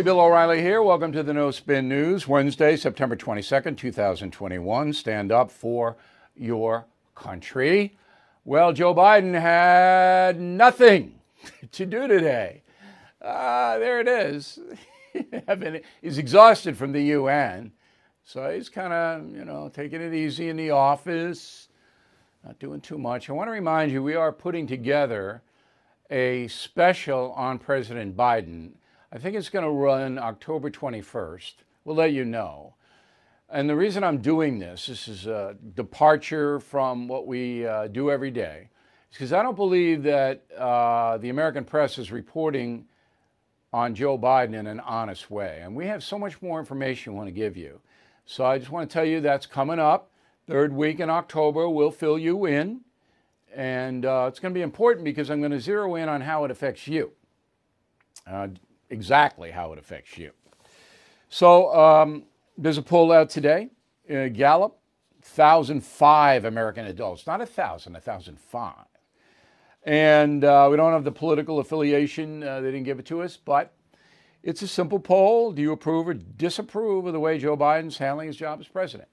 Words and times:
Hey, 0.00 0.04
Bill 0.04 0.20
O'Reilly 0.20 0.62
here. 0.62 0.82
Welcome 0.82 1.12
to 1.12 1.22
the 1.22 1.34
No 1.34 1.50
Spin 1.50 1.86
News, 1.86 2.26
Wednesday, 2.26 2.74
September 2.74 3.16
22nd, 3.16 3.76
2021. 3.76 4.94
Stand 4.94 5.30
up 5.30 5.50
for 5.50 5.98
your 6.34 6.86
country. 7.14 7.98
Well, 8.46 8.72
Joe 8.72 8.94
Biden 8.94 9.38
had 9.38 10.40
nothing 10.40 11.20
to 11.72 11.84
do 11.84 12.08
today. 12.08 12.62
Uh, 13.20 13.78
there 13.78 14.00
it 14.00 14.08
is. 14.08 14.58
he's 16.00 16.16
exhausted 16.16 16.78
from 16.78 16.92
the 16.92 17.02
UN. 17.02 17.70
So 18.24 18.50
he's 18.50 18.70
kind 18.70 18.94
of, 18.94 19.36
you 19.36 19.44
know, 19.44 19.68
taking 19.68 20.00
it 20.00 20.14
easy 20.14 20.48
in 20.48 20.56
the 20.56 20.70
office, 20.70 21.68
not 22.42 22.58
doing 22.58 22.80
too 22.80 22.96
much. 22.96 23.28
I 23.28 23.34
want 23.34 23.48
to 23.48 23.52
remind 23.52 23.92
you 23.92 24.02
we 24.02 24.14
are 24.14 24.32
putting 24.32 24.66
together 24.66 25.42
a 26.08 26.48
special 26.48 27.32
on 27.32 27.58
President 27.58 28.16
Biden. 28.16 28.70
I 29.12 29.18
think 29.18 29.34
it's 29.34 29.48
going 29.48 29.64
to 29.64 29.70
run 29.70 30.18
October 30.18 30.70
21st. 30.70 31.54
We'll 31.84 31.96
let 31.96 32.12
you 32.12 32.24
know. 32.24 32.74
And 33.48 33.68
the 33.68 33.74
reason 33.74 34.04
I'm 34.04 34.18
doing 34.18 34.60
this, 34.60 34.86
this 34.86 35.08
is 35.08 35.26
a 35.26 35.56
departure 35.74 36.60
from 36.60 37.08
what 37.08 37.26
we 37.26 37.66
uh, 37.66 37.88
do 37.88 38.12
every 38.12 38.30
day, 38.30 38.68
is 39.10 39.16
because 39.16 39.32
I 39.32 39.42
don't 39.42 39.56
believe 39.56 40.04
that 40.04 40.44
uh, 40.56 41.18
the 41.18 41.28
American 41.28 41.64
press 41.64 41.98
is 41.98 42.12
reporting 42.12 42.86
on 43.72 43.96
Joe 43.96 44.16
Biden 44.16 44.54
in 44.54 44.68
an 44.68 44.78
honest 44.78 45.28
way. 45.28 45.58
And 45.60 45.74
we 45.74 45.86
have 45.86 46.04
so 46.04 46.16
much 46.16 46.40
more 46.40 46.60
information 46.60 47.12
we 47.12 47.16
want 47.16 47.26
to 47.26 47.32
give 47.32 47.56
you. 47.56 47.80
So 48.26 48.44
I 48.44 48.58
just 48.58 48.70
want 48.70 48.88
to 48.88 48.94
tell 48.94 49.04
you 49.04 49.20
that's 49.20 49.46
coming 49.46 49.80
up. 49.80 50.12
Third 50.46 50.72
week 50.72 51.00
in 51.00 51.10
October, 51.10 51.68
we'll 51.68 51.90
fill 51.90 52.16
you 52.16 52.46
in. 52.46 52.82
And 53.52 54.06
uh, 54.06 54.26
it's 54.28 54.38
going 54.38 54.54
to 54.54 54.58
be 54.58 54.62
important 54.62 55.04
because 55.04 55.30
I'm 55.30 55.40
going 55.40 55.50
to 55.50 55.60
zero 55.60 55.96
in 55.96 56.08
on 56.08 56.20
how 56.20 56.44
it 56.44 56.52
affects 56.52 56.86
you, 56.86 57.10
uh, 58.24 58.48
exactly 58.90 59.50
how 59.50 59.72
it 59.72 59.78
affects 59.78 60.18
you. 60.18 60.32
So 61.28 61.74
um, 61.74 62.24
there's 62.58 62.78
a 62.78 62.82
poll 62.82 63.12
out 63.12 63.30
today. 63.30 63.68
Uh, 64.08 64.28
Gallup, 64.28 64.76
1,005 65.20 66.44
American 66.44 66.86
adults, 66.86 67.26
not 67.26 67.38
1,000, 67.38 67.92
1,005. 67.92 68.74
And 69.84 70.44
uh, 70.44 70.68
we 70.70 70.76
don't 70.76 70.92
have 70.92 71.04
the 71.04 71.12
political 71.12 71.58
affiliation, 71.60 72.42
uh, 72.42 72.60
they 72.60 72.70
didn't 72.70 72.84
give 72.84 72.98
it 72.98 73.06
to 73.06 73.22
us, 73.22 73.36
but 73.36 73.72
it's 74.42 74.62
a 74.62 74.68
simple 74.68 74.98
poll. 74.98 75.52
Do 75.52 75.62
you 75.62 75.72
approve 75.72 76.08
or 76.08 76.14
disapprove 76.14 77.06
of 77.06 77.12
the 77.12 77.20
way 77.20 77.38
Joe 77.38 77.56
Biden's 77.56 77.98
handling 77.98 78.26
his 78.26 78.36
job 78.36 78.60
as 78.60 78.68
president? 78.68 79.08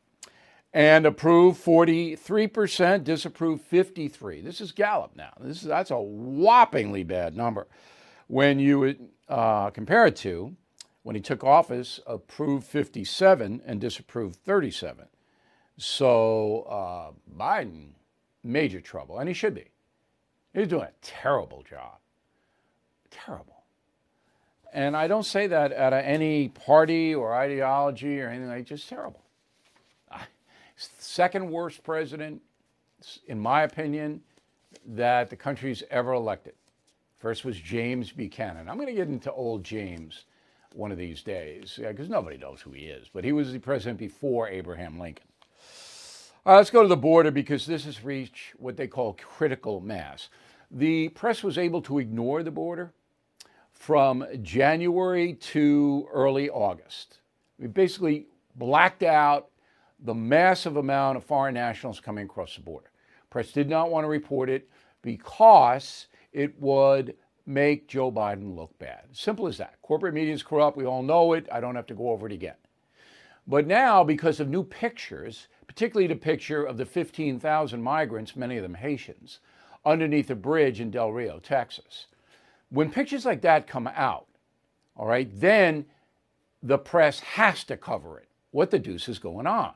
and 0.73 1.05
approve 1.05 1.57
43%, 1.57 3.03
disapprove 3.03 3.61
53. 3.61 4.41
This 4.41 4.61
is 4.61 4.71
Gallup 4.71 5.15
now. 5.15 5.33
This 5.39 5.57
is 5.57 5.63
that's 5.63 5.91
a 5.91 5.95
whoppingly 5.95 7.05
bad 7.05 7.35
number. 7.35 7.67
When 8.27 8.59
you 8.59 8.95
uh, 9.29 9.69
compare 9.71 10.05
it 10.05 10.15
to 10.17 10.55
when 11.03 11.15
he 11.15 11.21
took 11.21 11.43
office, 11.43 11.99
approved 12.05 12.65
57 12.65 13.61
and 13.65 13.79
disapproved 13.79 14.35
37. 14.35 15.05
So 15.77 16.61
uh, 16.63 17.11
Biden, 17.37 17.89
major 18.43 18.81
trouble, 18.81 19.19
and 19.19 19.27
he 19.27 19.33
should 19.33 19.53
be. 19.53 19.65
He's 20.53 20.67
doing 20.67 20.83
a 20.83 20.91
terrible 21.01 21.63
job. 21.63 21.97
Terrible. 23.09 23.63
And 24.73 24.97
I 24.97 25.07
don't 25.07 25.25
say 25.25 25.47
that 25.47 25.71
out 25.71 25.93
of 25.93 26.03
any 26.03 26.49
party 26.49 27.15
or 27.15 27.33
ideology 27.33 28.19
or 28.19 28.29
anything 28.29 28.49
like 28.49 28.65
just 28.65 28.89
terrible 28.89 29.21
second 30.77 31.49
worst 31.49 31.83
president, 31.83 32.41
in 33.27 33.39
my 33.39 33.63
opinion, 33.63 34.21
that 34.85 35.29
the 35.29 35.35
country's 35.35 35.83
ever 35.89 36.13
elected. 36.13 36.53
First 37.27 37.43
was 37.43 37.59
James 37.59 38.13
Buchanan. 38.13 38.69
I'm 38.69 38.77
going 38.77 38.87
to 38.87 38.93
get 38.93 39.09
into 39.09 39.29
old 39.33 39.61
James 39.61 40.23
one 40.71 40.93
of 40.93 40.97
these 40.97 41.23
days 41.23 41.77
because 41.77 42.07
nobody 42.07 42.37
knows 42.37 42.61
who 42.61 42.71
he 42.71 42.85
is, 42.85 43.09
but 43.13 43.25
he 43.25 43.33
was 43.33 43.51
the 43.51 43.59
president 43.59 43.99
before 43.99 44.47
Abraham 44.47 44.97
Lincoln. 44.97 45.27
All 46.45 46.53
right, 46.53 46.59
let's 46.59 46.69
go 46.69 46.83
to 46.83 46.87
the 46.87 46.95
border 46.95 47.29
because 47.29 47.65
this 47.65 47.83
has 47.83 48.01
reached 48.01 48.55
what 48.55 48.77
they 48.77 48.87
call 48.87 49.17
critical 49.21 49.81
mass. 49.81 50.29
The 50.71 51.09
press 51.09 51.43
was 51.43 51.57
able 51.57 51.81
to 51.81 51.99
ignore 51.99 52.43
the 52.43 52.51
border 52.51 52.93
from 53.73 54.25
January 54.41 55.33
to 55.33 56.07
early 56.13 56.49
August. 56.49 57.19
We 57.59 57.67
basically 57.67 58.27
blacked 58.55 59.03
out 59.03 59.49
the 59.99 60.15
massive 60.15 60.77
amount 60.77 61.17
of 61.17 61.25
foreign 61.25 61.55
nationals 61.55 61.99
coming 61.99 62.23
across 62.23 62.55
the 62.55 62.61
border. 62.61 62.89
Press 63.29 63.51
did 63.51 63.67
not 63.67 63.91
want 63.91 64.05
to 64.05 64.09
report 64.09 64.49
it 64.49 64.69
because 65.01 66.07
it 66.31 66.59
would 66.59 67.15
make 67.45 67.87
Joe 67.87 68.11
Biden 68.11 68.55
look 68.55 68.77
bad. 68.77 69.05
Simple 69.13 69.47
as 69.47 69.57
that. 69.57 69.81
Corporate 69.81 70.13
media 70.13 70.33
is 70.33 70.43
corrupt. 70.43 70.77
We 70.77 70.85
all 70.85 71.01
know 71.01 71.33
it. 71.33 71.47
I 71.51 71.59
don't 71.59 71.75
have 71.75 71.87
to 71.87 71.93
go 71.93 72.09
over 72.09 72.27
it 72.27 72.33
again. 72.33 72.55
But 73.47 73.65
now, 73.65 74.03
because 74.03 74.41
of 74.41 74.49
new 74.49 74.63
pictures, 74.63 75.47
particularly 75.65 76.07
the 76.07 76.15
picture 76.15 76.63
of 76.63 76.77
the 76.77 76.85
15,000 76.85 77.81
migrants, 77.81 78.35
many 78.35 78.57
of 78.57 78.63
them 78.63 78.73
Haitians, 78.73 79.39
underneath 79.85 80.29
a 80.29 80.35
bridge 80.35 80.81
in 80.81 80.91
Del 80.91 81.13
Rio, 81.13 81.39
Texas, 81.39 82.07
when 82.69 82.91
pictures 82.91 83.25
like 83.25 83.41
that 83.41 83.67
come 83.67 83.87
out, 83.87 84.27
all 84.97 85.07
right, 85.07 85.29
then 85.33 85.85
the 86.61 86.77
press 86.77 87.21
has 87.21 87.63
to 87.65 87.77
cover 87.77 88.19
it. 88.19 88.27
What 88.51 88.71
the 88.71 88.79
deuce 88.79 89.07
is 89.07 89.19
going 89.19 89.47
on? 89.47 89.73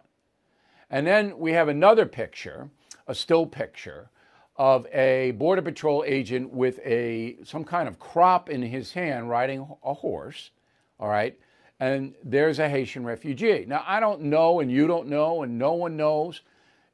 And 0.90 1.08
then 1.08 1.38
we 1.38 1.54
have 1.54 1.70
another 1.70 2.06
picture, 2.06 2.70
a 3.08 3.16
still 3.16 3.46
picture 3.46 4.10
of 4.58 4.86
a 4.88 5.32
border 5.32 5.62
patrol 5.62 6.04
agent 6.06 6.52
with 6.52 6.80
a 6.86 7.38
some 7.44 7.64
kind 7.64 7.88
of 7.88 8.00
crop 8.00 8.50
in 8.50 8.62
his 8.62 8.92
hand 8.92 9.30
riding 9.30 9.66
a 9.84 9.94
horse, 9.94 10.52
all 11.00 11.08
right? 11.08 11.38
And 11.80 12.14
there's 12.24 12.60
a 12.60 12.70
Haitian 12.70 13.04
refugee. 13.06 13.66
Now 13.68 13.84
I 13.88 14.00
don't 14.00 14.24
know 14.24 14.60
and 14.60 14.72
you 14.72 14.88
don't 14.88 15.08
know 15.08 15.44
and 15.44 15.58
no 15.58 15.74
one 15.74 15.98
knows 15.98 16.42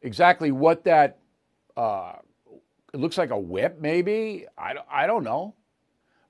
exactly 0.02 0.52
what 0.52 0.84
that 0.86 1.20
uh, 1.76 2.14
it 2.94 3.00
looks 3.00 3.18
like 3.18 3.32
a 3.32 3.40
whip 3.40 3.80
maybe. 3.80 4.46
I 4.58 4.76
I 4.90 5.08
don't 5.08 5.24
know. 5.24 5.56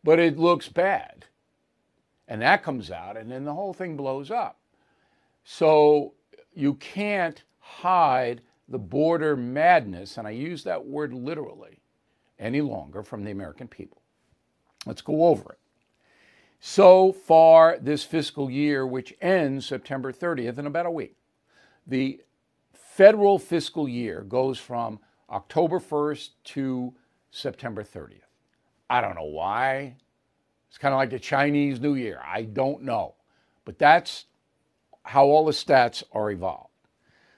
But 0.04 0.20
it 0.20 0.40
looks 0.40 0.70
bad. 0.70 1.26
And 2.28 2.42
that 2.42 2.64
comes 2.64 2.90
out 2.92 3.18
and 3.18 3.32
then 3.32 3.46
the 3.46 3.54
whole 3.54 3.74
thing 3.74 3.98
blows 3.98 4.32
up. 4.32 4.60
So 5.44 6.14
you 6.54 6.74
can't 6.76 7.44
hide 7.60 8.42
the 8.70 8.80
border 8.80 9.36
madness, 9.36 10.18
and 10.18 10.28
I 10.28 10.32
use 10.32 10.64
that 10.64 10.86
word 10.86 11.14
literally, 11.14 11.80
any 12.40 12.62
longer 12.62 13.04
from 13.04 13.24
the 13.24 13.32
American 13.32 13.68
people. 13.68 14.02
Let's 14.86 15.02
go 15.02 15.26
over 15.26 15.54
it. 15.54 15.60
So 16.60 17.12
far, 17.12 17.78
this 17.80 18.04
fiscal 18.04 18.50
year, 18.50 18.86
which 18.86 19.14
ends 19.22 19.66
September 19.66 20.12
30th 20.12 20.58
in 20.58 20.66
about 20.66 20.86
a 20.86 20.92
week, 20.92 21.16
the 21.86 22.22
federal 22.74 23.38
fiscal 23.38 23.88
year 23.88 24.22
goes 24.22 24.58
from 24.58 25.00
October 25.30 25.80
1st 25.80 26.30
to 26.44 26.94
September 27.32 27.84
30th. 27.84 28.22
I 28.90 29.02
don't 29.02 29.16
know 29.16 29.24
why. 29.24 29.96
It's 30.70 30.78
kind 30.78 30.94
of 30.94 30.98
like 30.98 31.10
the 31.10 31.20
Chinese 31.20 31.80
New 31.80 31.96
Year. 31.96 32.20
I 32.26 32.44
don't 32.44 32.84
know. 32.84 33.16
But 33.66 33.78
that's 33.78 34.26
how 35.04 35.26
all 35.26 35.46
the 35.46 35.52
stats 35.52 36.04
are 36.12 36.32
evolved. 36.32 36.67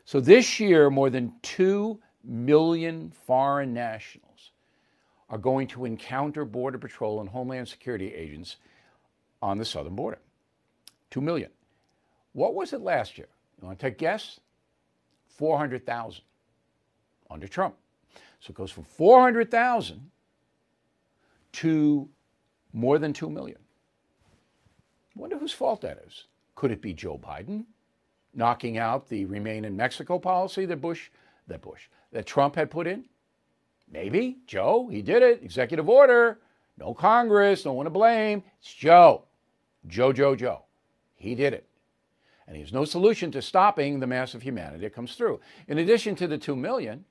So 0.10 0.20
this 0.20 0.60
year, 0.60 0.90
more 0.90 1.12
than 1.12 1.34
2 1.44 2.00
million 2.24 3.12
foreign 3.12 3.76
nationals 3.76 4.54
are 5.30 5.38
going 5.38 5.68
to 5.68 5.86
encounter 5.86 6.46
Border 6.46 6.80
Patrol 6.80 7.20
and 7.20 7.30
Homeland 7.30 7.68
Security 7.68 8.12
agents 8.16 8.56
on 9.40 9.60
the 9.60 9.66
southern 9.66 9.94
border. 9.94 10.18
2 11.12 11.22
million. 11.22 11.52
What 12.34 12.56
was 12.56 12.74
it 12.74 12.82
last 12.82 13.20
year? 13.20 13.28
You 13.62 13.68
want 13.68 13.78
to 13.78 13.86
take 13.86 13.98
a 13.98 13.98
guess? 13.98 14.40
400,000 15.28 16.24
under 17.30 17.48
Trump. 17.48 17.76
So 18.40 18.50
it 18.50 18.56
goes 18.56 18.72
from 18.72 18.86
400,000 18.86 20.10
to 21.52 22.10
more 22.74 22.98
than 22.98 23.14
2 23.14 23.30
million. 23.30 23.60
wonder 25.16 25.38
whose 25.38 25.54
fault 25.54 25.82
that 25.82 26.04
is. 26.08 26.26
Could 26.56 26.72
it 26.72 26.82
be 26.82 26.96
Joe 26.96 27.20
Biden? 27.20 27.66
Knocking 28.34 28.78
out 28.78 29.10
the 29.10 29.26
remain 29.26 29.66
in 29.66 29.76
Mexico 29.76 30.20
policy 30.20 30.66
that 30.66 30.82
Bush, 30.82 31.10
that 31.48 31.62
Bush, 31.62 31.88
that 32.12 32.26
Trump 32.26 32.56
had 32.56 32.72
put 32.72 32.88
in? 32.88 33.06
Maybe. 33.92 34.38
Joe, 34.46 34.88
he 34.88 35.02
did 35.02 35.24
it. 35.24 35.44
Executive 35.44 35.90
order. 35.90 36.40
No 36.78 36.94
Congress, 36.94 37.66
no 37.66 37.74
one 37.74 37.86
to 37.86 37.90
blame. 37.90 38.44
It's 38.62 38.74
Joe. 38.74 39.24
Joe, 39.88 40.14
Joe, 40.14 40.36
Joe. 40.36 40.64
He 41.16 41.36
did 41.36 41.54
it. 41.54 41.68
And 42.48 42.56
he 42.56 42.64
has 42.64 42.74
no 42.74 42.86
solution 42.86 43.32
to 43.32 43.42
stopping 43.42 44.00
the 44.00 44.08
mass 44.08 44.34
of 44.34 44.42
humanity 44.42 44.84
that 44.84 44.96
comes 44.96 45.16
through. 45.16 45.40
In 45.68 45.78
addition 45.78 46.16
to 46.16 46.28
the 46.28 46.38
two 46.38 46.56
million, 46.56 47.06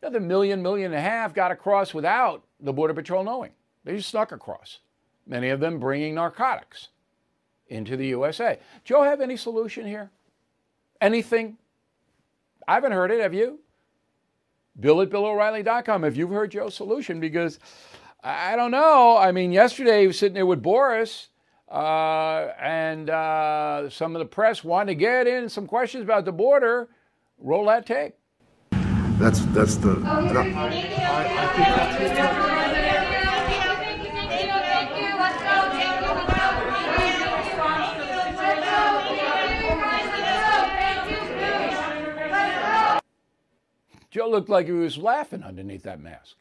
another 0.00 0.20
million, 0.20 0.62
million 0.62 0.92
and 0.92 0.98
a 0.98 1.00
half 1.00 1.34
got 1.34 1.50
across 1.50 1.92
without 1.92 2.44
the 2.60 2.72
Border 2.72 2.94
Patrol 2.94 3.24
knowing. 3.24 3.50
They 3.84 3.96
just 3.96 4.08
snuck 4.08 4.32
across. 4.32 4.78
Many 5.26 5.50
of 5.50 5.60
them 5.60 5.78
bringing 5.78 6.14
narcotics 6.14 6.88
into 7.68 7.96
the 7.96 8.06
USA. 8.08 8.58
Joe 8.84 9.02
have 9.02 9.20
any 9.20 9.36
solution 9.36 9.86
here? 9.86 10.10
Anything? 11.02 11.58
I 12.68 12.74
haven't 12.74 12.92
heard 12.92 13.10
it. 13.10 13.20
Have 13.20 13.34
you? 13.34 13.58
Bill 14.78 15.02
at 15.02 15.10
BillO'Reilly.com. 15.10 16.04
If 16.04 16.16
you've 16.16 16.30
heard 16.30 16.52
Joe's 16.52 16.76
solution, 16.76 17.18
because 17.18 17.58
I 18.22 18.54
don't 18.54 18.70
know. 18.70 19.18
I 19.18 19.32
mean, 19.32 19.50
yesterday 19.50 20.02
he 20.02 20.06
was 20.06 20.16
sitting 20.16 20.34
there 20.34 20.46
with 20.46 20.62
Boris 20.62 21.28
uh, 21.68 22.52
and 22.60 23.10
uh, 23.10 23.90
some 23.90 24.14
of 24.14 24.20
the 24.20 24.26
press 24.26 24.62
wanted 24.62 24.92
to 24.92 24.94
get 24.94 25.26
in 25.26 25.48
some 25.48 25.66
questions 25.66 26.04
about 26.04 26.24
the 26.24 26.32
border. 26.32 26.88
Roll 27.36 27.66
that 27.66 27.84
tape. 27.84 28.14
That's 29.18 29.40
that's 29.46 29.76
the. 29.76 29.90
Oh, 29.90 30.02
I, 30.04 30.20
I 30.20 30.72
think 31.54 31.66
that's 31.66 32.62
Joe 44.12 44.28
looked 44.28 44.50
like 44.50 44.66
he 44.66 44.72
was 44.72 44.98
laughing 44.98 45.42
underneath 45.42 45.84
that 45.84 45.98
mask. 45.98 46.36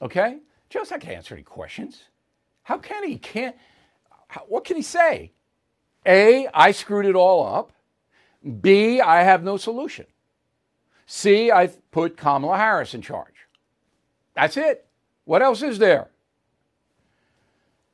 Okay? 0.00 0.38
Joe's 0.70 0.90
not 0.90 1.00
going 1.00 1.10
to 1.10 1.16
answer 1.16 1.34
any 1.34 1.42
questions. 1.42 2.04
How 2.62 2.78
can 2.78 3.06
he? 3.06 3.18
Can't. 3.18 3.54
How, 4.26 4.40
what 4.48 4.64
can 4.64 4.76
he 4.76 4.82
say? 4.82 5.32
A, 6.06 6.48
I 6.54 6.72
screwed 6.72 7.04
it 7.04 7.14
all 7.14 7.46
up. 7.46 7.72
B, 8.62 9.02
I 9.02 9.22
have 9.22 9.44
no 9.44 9.58
solution. 9.58 10.06
C, 11.04 11.52
I 11.52 11.66
put 11.90 12.16
Kamala 12.16 12.56
Harris 12.56 12.94
in 12.94 13.02
charge. 13.02 13.46
That's 14.32 14.56
it. 14.56 14.86
What 15.26 15.42
else 15.42 15.60
is 15.60 15.78
there? 15.78 16.08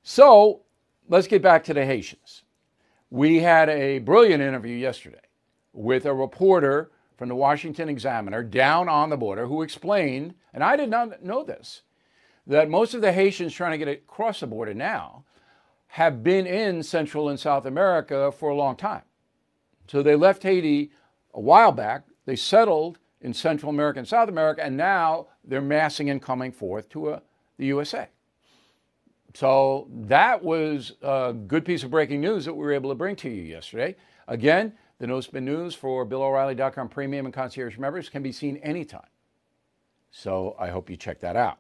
So 0.05 0.61
let's 1.09 1.27
get 1.27 1.43
back 1.43 1.65
to 1.65 1.75
the 1.75 1.85
Haitians. 1.85 2.43
We 3.11 3.41
had 3.41 3.69
a 3.69 3.99
brilliant 3.99 4.41
interview 4.41 4.77
yesterday 4.77 5.19
with 5.73 6.07
a 6.07 6.15
reporter 6.15 6.93
from 7.17 7.29
the 7.29 7.35
Washington 7.35 7.89
Examiner 7.89 8.43
down 8.43 8.89
on 8.89 9.11
the 9.11 9.17
border 9.17 9.47
who 9.47 9.63
explained, 9.63 10.35
and 10.53 10.65
I 10.65 10.77
did 10.77 10.91
not 10.91 11.23
know 11.23 11.45
this, 11.45 11.83
that 12.47 12.69
most 12.69 12.95
of 12.95 13.01
the 13.01 13.13
Haitians 13.13 13.55
trying 13.55 13.73
to 13.73 13.85
get 13.85 13.89
across 13.89 14.41
the 14.41 14.47
border 14.47 14.75
now 14.75 15.25
have 15.89 16.23
been 16.23 16.47
in 16.47 16.83
Central 16.83 17.29
and 17.29 17.39
South 17.39 17.67
America 17.67 18.33
for 18.33 18.49
a 18.49 18.57
long 18.57 18.77
time. 18.77 19.03
So 19.87 20.03
they 20.03 20.17
left 20.17 20.43
Haiti 20.43 20.91
a 21.35 21.41
while 21.41 21.73
back, 21.73 22.05
they 22.27 22.37
settled 22.37 22.99
in 23.21 23.33
Central 23.33 23.71
America 23.71 23.99
and 23.99 24.09
South 24.09 24.29
America, 24.29 24.65
and 24.65 24.77
now 24.77 25.29
they're 25.45 25.61
massing 25.61 26.11
and 26.11 26.21
coming 26.21 26.53
forth 26.53 26.89
to 26.91 27.11
uh, 27.11 27.21
the 27.59 27.67
USA. 27.67 28.09
So 29.35 29.89
that 29.91 30.43
was 30.43 30.93
a 31.03 31.33
good 31.33 31.65
piece 31.65 31.83
of 31.83 31.91
breaking 31.91 32.21
news 32.21 32.45
that 32.45 32.55
we 32.55 32.65
were 32.65 32.73
able 32.73 32.91
to 32.91 32.95
bring 32.95 33.17
to 33.17 33.29
you 33.29 33.43
yesterday. 33.43 33.97
Again, 34.29 34.73
the 34.99 35.07
No 35.07 35.21
Spin 35.21 35.45
News 35.45 35.75
for 35.75 36.07
BillO'Reilly.com 36.07 36.89
premium 36.89 37.27
and 37.27 37.35
concierge 37.35 37.79
members 37.79 38.09
can 38.09 38.23
be 38.23 38.33
seen 38.33 38.57
anytime. 38.59 39.07
So 40.11 40.55
I 40.59 40.69
hope 40.69 40.89
you 40.89 40.97
check 40.97 41.21
that 41.21 41.37
out. 41.37 41.59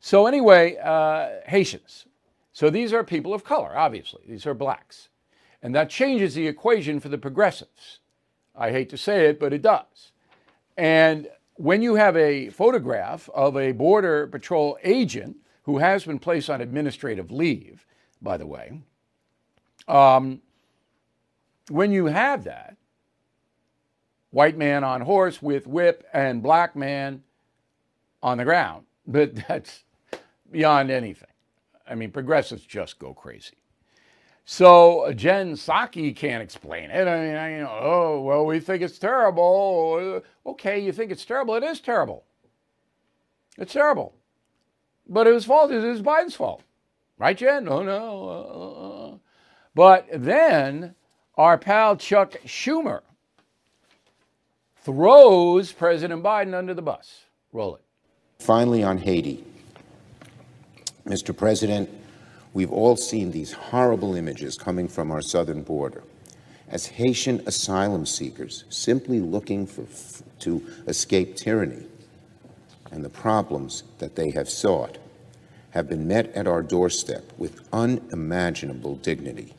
So, 0.00 0.26
anyway, 0.26 0.76
uh, 0.82 1.28
Haitians. 1.46 2.06
So 2.52 2.70
these 2.70 2.92
are 2.92 3.04
people 3.04 3.34
of 3.34 3.44
color, 3.44 3.76
obviously. 3.76 4.22
These 4.28 4.46
are 4.46 4.54
blacks. 4.54 5.08
And 5.62 5.74
that 5.74 5.88
changes 5.88 6.34
the 6.34 6.46
equation 6.46 7.00
for 7.00 7.08
the 7.08 7.18
progressives. 7.18 8.00
I 8.54 8.70
hate 8.70 8.90
to 8.90 8.96
say 8.96 9.26
it, 9.26 9.40
but 9.40 9.52
it 9.52 9.62
does. 9.62 10.12
And 10.76 11.28
when 11.54 11.82
you 11.82 11.94
have 11.94 12.16
a 12.16 12.50
photograph 12.50 13.28
of 13.34 13.56
a 13.56 13.72
Border 13.72 14.26
Patrol 14.26 14.76
agent 14.82 15.36
who 15.62 15.78
has 15.78 16.04
been 16.04 16.18
placed 16.18 16.50
on 16.50 16.60
administrative 16.60 17.30
leave, 17.30 17.86
by 18.20 18.36
the 18.36 18.46
way, 18.46 18.80
um, 19.88 20.40
when 21.68 21.92
you 21.92 22.06
have 22.06 22.44
that, 22.44 22.76
white 24.30 24.56
man 24.56 24.82
on 24.84 25.00
horse 25.02 25.40
with 25.40 25.66
whip 25.66 26.06
and 26.12 26.42
black 26.42 26.74
man 26.74 27.22
on 28.22 28.38
the 28.38 28.44
ground, 28.44 28.84
but 29.06 29.34
that's 29.48 29.84
beyond 30.50 30.90
anything. 30.90 31.28
I 31.88 31.94
mean, 31.94 32.10
progressives 32.10 32.64
just 32.64 32.98
go 32.98 33.12
crazy. 33.12 33.54
So 34.44 35.12
Jen 35.14 35.52
Psaki 35.52 36.14
can't 36.16 36.42
explain 36.42 36.90
it. 36.90 37.06
I 37.06 37.20
mean, 37.20 37.36
I, 37.36 37.56
you 37.56 37.62
know, 37.62 37.78
oh 37.80 38.20
well, 38.22 38.44
we 38.44 38.58
think 38.58 38.82
it's 38.82 38.98
terrible. 38.98 40.22
Okay, 40.44 40.80
you 40.80 40.92
think 40.92 41.12
it's 41.12 41.24
terrible. 41.24 41.54
It 41.54 41.62
is 41.62 41.80
terrible. 41.80 42.24
It's 43.56 43.72
terrible. 43.72 44.14
But 45.08 45.26
it 45.26 45.32
was 45.32 45.44
fault. 45.44 45.70
It 45.70 45.78
was 45.78 46.02
Biden's 46.02 46.34
fault, 46.34 46.62
right, 47.18 47.36
Jen? 47.36 47.64
No, 47.64 47.82
no. 47.82 48.28
Uh, 48.28 48.32
uh, 48.32 49.14
uh. 49.14 49.16
But 49.74 50.06
then 50.12 50.94
our 51.36 51.56
pal 51.56 51.96
Chuck 51.96 52.32
Schumer 52.44 53.00
throws 54.82 55.72
President 55.72 56.22
Biden 56.22 56.54
under 56.54 56.74
the 56.74 56.82
bus. 56.82 57.24
Roll 57.52 57.76
it. 57.76 57.82
Finally, 58.38 58.82
on 58.82 58.98
Haiti. 58.98 59.44
Mr. 61.06 61.36
President, 61.36 61.88
we've 62.52 62.72
all 62.72 62.96
seen 62.96 63.30
these 63.30 63.52
horrible 63.52 64.14
images 64.14 64.56
coming 64.56 64.88
from 64.88 65.10
our 65.10 65.22
southern 65.22 65.62
border. 65.62 66.02
As 66.68 66.86
Haitian 66.86 67.42
asylum 67.46 68.06
seekers 68.06 68.64
simply 68.68 69.20
looking 69.20 69.66
for, 69.66 69.84
to 70.40 70.66
escape 70.86 71.36
tyranny 71.36 71.86
and 72.90 73.04
the 73.04 73.10
problems 73.10 73.84
that 73.98 74.16
they 74.16 74.30
have 74.30 74.48
sought 74.48 74.98
have 75.70 75.88
been 75.88 76.06
met 76.06 76.32
at 76.34 76.46
our 76.46 76.62
doorstep 76.62 77.32
with 77.38 77.66
unimaginable 77.72 78.96
dignity. 78.96 79.54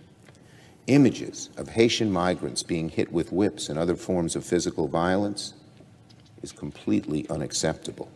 Images 0.87 1.49
of 1.55 1.69
Haitian 1.69 2.11
migrants 2.11 2.61
being 2.61 2.89
hit 2.89 3.11
with 3.11 3.31
whips 3.31 3.69
and 3.69 3.79
other 3.79 3.95
forms 3.95 4.35
of 4.35 4.45
physical 4.45 4.89
violence 4.89 5.53
is 6.41 6.51
completely 6.51 7.25
unacceptable. 7.29 8.09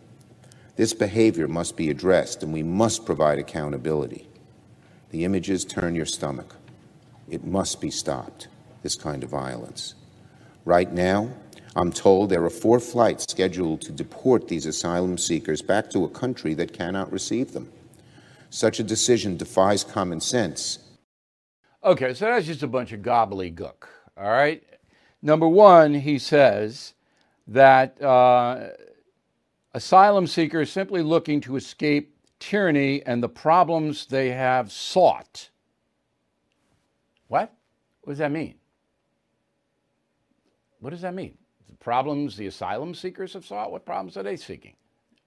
This 0.75 0.93
behavior 0.93 1.47
must 1.47 1.77
be 1.77 1.89
addressed, 1.89 2.43
and 2.43 2.51
we 2.51 2.63
must 2.63 3.05
provide 3.05 3.39
accountability. 3.39 4.27
The 5.11 5.23
images 5.23 5.63
turn 5.63 5.95
your 5.95 6.05
stomach. 6.05 6.55
It 7.29 7.45
must 7.45 7.79
be 7.79 7.89
stopped, 7.89 8.49
this 8.83 8.95
kind 8.95 9.23
of 9.23 9.29
violence. 9.29 9.95
Right 10.65 10.91
now, 10.91 11.29
I'm 11.73 11.93
told 11.93 12.29
there 12.29 12.43
are 12.43 12.49
four 12.49 12.81
flights 12.81 13.25
scheduled 13.29 13.79
to 13.81 13.93
deport 13.93 14.49
these 14.49 14.65
asylum 14.65 15.17
seekers 15.17 15.61
back 15.61 15.89
to 15.91 16.03
a 16.03 16.09
country 16.09 16.53
that 16.55 16.73
cannot 16.73 17.13
receive 17.13 17.53
them. 17.53 17.71
Such 18.49 18.81
a 18.81 18.83
decision 18.83 19.37
defies 19.37 19.85
common 19.85 20.19
sense 20.19 20.79
Okay, 21.83 22.13
so 22.13 22.25
that's 22.25 22.45
just 22.45 22.63
a 22.63 22.67
bunch 22.67 22.91
of 22.91 23.01
gobbledygook. 23.01 23.85
All 24.17 24.29
right. 24.29 24.63
Number 25.21 25.47
one, 25.47 25.93
he 25.93 26.19
says 26.19 26.93
that 27.47 28.01
uh, 28.01 28.69
asylum 29.73 30.27
seekers 30.27 30.71
simply 30.71 31.01
looking 31.01 31.39
to 31.41 31.55
escape 31.55 32.15
tyranny 32.39 33.03
and 33.05 33.21
the 33.21 33.29
problems 33.29 34.05
they 34.05 34.29
have 34.29 34.71
sought. 34.71 35.49
What? 37.27 37.53
What 38.01 38.11
does 38.11 38.19
that 38.19 38.31
mean? 38.31 38.55
What 40.79 40.91
does 40.91 41.01
that 41.01 41.13
mean? 41.13 41.37
The 41.67 41.75
problems 41.75 42.37
the 42.37 42.47
asylum 42.47 42.93
seekers 42.93 43.33
have 43.33 43.45
sought? 43.45 43.71
What 43.71 43.85
problems 43.85 44.17
are 44.17 44.23
they 44.23 44.37
seeking? 44.37 44.75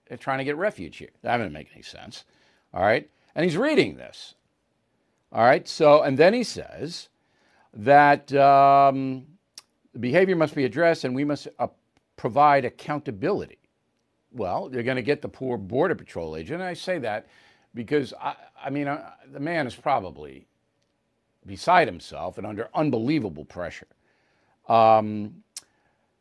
They're 0.09 0.19
trying 0.19 0.39
to 0.39 0.45
get 0.45 0.57
refuge 0.57 0.97
here. 0.97 1.11
That 1.23 1.37
doesn't 1.37 1.53
make 1.53 1.69
any 1.73 1.83
sense. 1.83 2.25
All 2.73 2.83
right. 2.83 3.09
And 3.35 3.45
he's 3.45 3.57
reading 3.57 3.97
this. 3.97 4.35
All 5.33 5.45
right. 5.45 5.67
So, 5.69 6.03
and 6.03 6.19
then 6.19 6.35
he 6.35 6.43
says 6.43 7.09
that 7.73 8.33
um, 8.35 9.27
the 9.93 9.99
behavior 10.01 10.37
must 10.37 10.55
be 10.55 10.65
addressed 10.65 11.05
and 11.05 11.15
we 11.15 11.25
must 11.25 11.49
uh, 11.59 11.69
provide 12.17 12.65
accountability. 12.65 13.59
Well, 14.33 14.71
you're 14.73 14.83
going 14.83 14.97
to 14.97 15.03
get 15.03 15.23
the 15.23 15.29
poor 15.29 15.57
Border 15.57 15.95
Patrol 15.95 16.37
agent. 16.37 16.61
And 16.61 16.69
I 16.69 16.75
say 16.75 16.99
that 16.99 17.29
because, 17.75 18.13
I, 18.21 18.35
I 18.65 18.71
mean, 18.71 18.89
uh, 18.89 19.11
the 19.33 19.41
man 19.41 19.67
is 19.67 19.75
probably 19.75 20.47
beside 21.47 21.89
himself 21.89 22.39
and 22.39 22.47
under 22.47 22.69
unbelievable 22.75 23.45
pressure. 23.45 23.89
Um, 24.69 25.43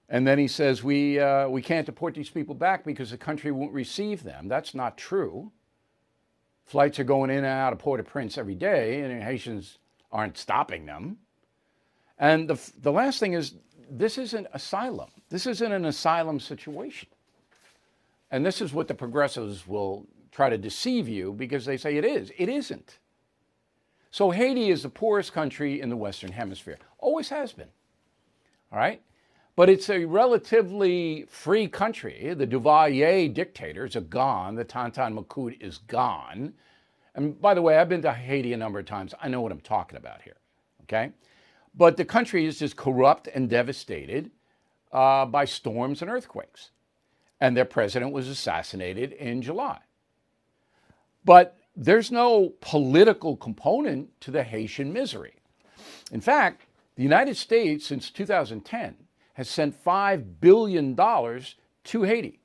and 0.07 0.25
then 0.25 0.39
he 0.39 0.47
says, 0.47 0.83
we, 0.83 1.19
uh, 1.19 1.47
we 1.49 1.61
can't 1.61 1.85
deport 1.85 2.15
these 2.15 2.29
people 2.29 2.55
back 2.55 2.83
because 2.83 3.11
the 3.11 3.17
country 3.17 3.51
won't 3.51 3.73
receive 3.73 4.23
them. 4.23 4.47
That's 4.47 4.73
not 4.73 4.97
true. 4.97 5.51
Flights 6.69 6.99
are 6.99 7.03
going 7.03 7.31
in 7.31 7.37
and 7.37 7.47
out 7.47 7.73
of 7.73 7.79
Port-au-Prince 7.79 8.37
every 8.37 8.53
day, 8.53 9.01
and 9.01 9.23
Haitians 9.23 9.79
aren't 10.11 10.37
stopping 10.37 10.85
them. 10.85 11.17
And 12.19 12.47
the, 12.47 12.71
the 12.79 12.91
last 12.91 13.19
thing 13.19 13.33
is, 13.33 13.55
this 13.89 14.19
isn't 14.19 14.45
asylum. 14.53 15.09
This 15.29 15.47
isn't 15.47 15.71
an 15.71 15.85
asylum 15.85 16.39
situation. 16.39 17.09
And 18.29 18.45
this 18.45 18.61
is 18.61 18.71
what 18.71 18.87
the 18.87 18.93
progressives 18.93 19.67
will 19.67 20.05
try 20.31 20.47
to 20.47 20.59
deceive 20.59 21.09
you 21.09 21.33
because 21.33 21.65
they 21.65 21.75
say 21.75 21.97
it 21.97 22.05
is. 22.05 22.31
It 22.37 22.49
isn't. 22.49 22.99
So 24.11 24.29
Haiti 24.29 24.69
is 24.69 24.83
the 24.83 24.89
poorest 24.89 25.33
country 25.33 25.81
in 25.81 25.89
the 25.89 25.97
Western 25.97 26.31
Hemisphere. 26.31 26.77
Always 26.99 27.29
has 27.29 27.51
been. 27.51 27.69
All 28.71 28.77
right? 28.77 29.01
But 29.59 29.67
it's 29.67 29.89
a 29.89 30.05
relatively 30.05 31.25
free 31.27 31.67
country. 31.67 32.33
The 32.33 32.47
Duvalier 32.47 33.27
dictators 33.33 33.93
are 33.97 33.99
gone. 33.99 34.55
The 34.55 34.63
Tonton 34.63 35.13
Macoute 35.13 35.61
is 35.61 35.79
gone. 35.79 36.53
And 37.13 37.41
by 37.41 37.53
the 37.53 37.61
way, 37.61 37.77
I've 37.77 37.89
been 37.89 38.01
to 38.03 38.13
Haiti 38.13 38.53
a 38.53 38.57
number 38.57 38.79
of 38.79 38.85
times. 38.85 39.13
I 39.21 39.27
know 39.27 39.41
what 39.41 39.51
I'm 39.51 39.59
talking 39.59 39.97
about 39.97 40.21
here. 40.21 40.37
Okay? 40.83 41.11
But 41.75 41.97
the 41.97 42.05
country 42.05 42.45
is 42.45 42.59
just 42.59 42.77
corrupt 42.77 43.27
and 43.27 43.49
devastated 43.49 44.31
uh, 44.93 45.25
by 45.25 45.43
storms 45.43 46.01
and 46.01 46.09
earthquakes. 46.09 46.71
And 47.41 47.57
their 47.57 47.65
president 47.65 48.13
was 48.13 48.29
assassinated 48.29 49.11
in 49.11 49.41
July. 49.41 49.79
But 51.25 51.57
there's 51.75 52.13
no 52.13 52.53
political 52.61 53.35
component 53.35 54.21
to 54.21 54.31
the 54.31 54.43
Haitian 54.43 54.93
misery. 54.93 55.33
In 56.13 56.21
fact, 56.21 56.61
the 56.95 57.03
United 57.03 57.35
States 57.35 57.85
since 57.85 58.09
2010 58.09 58.95
has 59.39 59.47
sent 59.47 59.81
$5 59.85 60.41
billion 60.41 60.97
to 60.97 62.03
Haiti. 62.03 62.41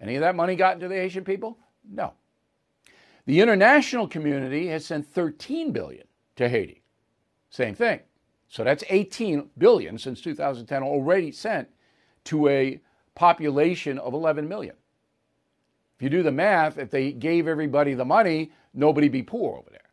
Any 0.00 0.16
of 0.16 0.22
that 0.22 0.34
money 0.34 0.56
gotten 0.56 0.80
to 0.80 0.88
the 0.88 0.96
Haitian 0.96 1.22
people? 1.22 1.58
No. 1.88 2.14
The 3.26 3.40
international 3.40 4.08
community 4.08 4.66
has 4.66 4.84
sent 4.84 5.06
13 5.06 5.70
billion 5.70 6.04
to 6.34 6.48
Haiti. 6.48 6.82
Same 7.50 7.76
thing. 7.76 8.00
So 8.48 8.64
that's 8.64 8.82
18 8.88 9.50
billion 9.58 9.96
since 9.96 10.20
2010 10.22 10.82
already 10.82 11.30
sent 11.30 11.68
to 12.24 12.48
a 12.48 12.80
population 13.14 13.96
of 14.00 14.12
11 14.12 14.48
million. 14.48 14.74
If 15.94 16.02
you 16.02 16.10
do 16.10 16.24
the 16.24 16.32
math, 16.32 16.78
if 16.78 16.90
they 16.90 17.12
gave 17.12 17.46
everybody 17.46 17.94
the 17.94 18.04
money, 18.04 18.50
nobody'd 18.74 19.12
be 19.12 19.22
poor 19.22 19.56
over 19.56 19.70
there. 19.70 19.90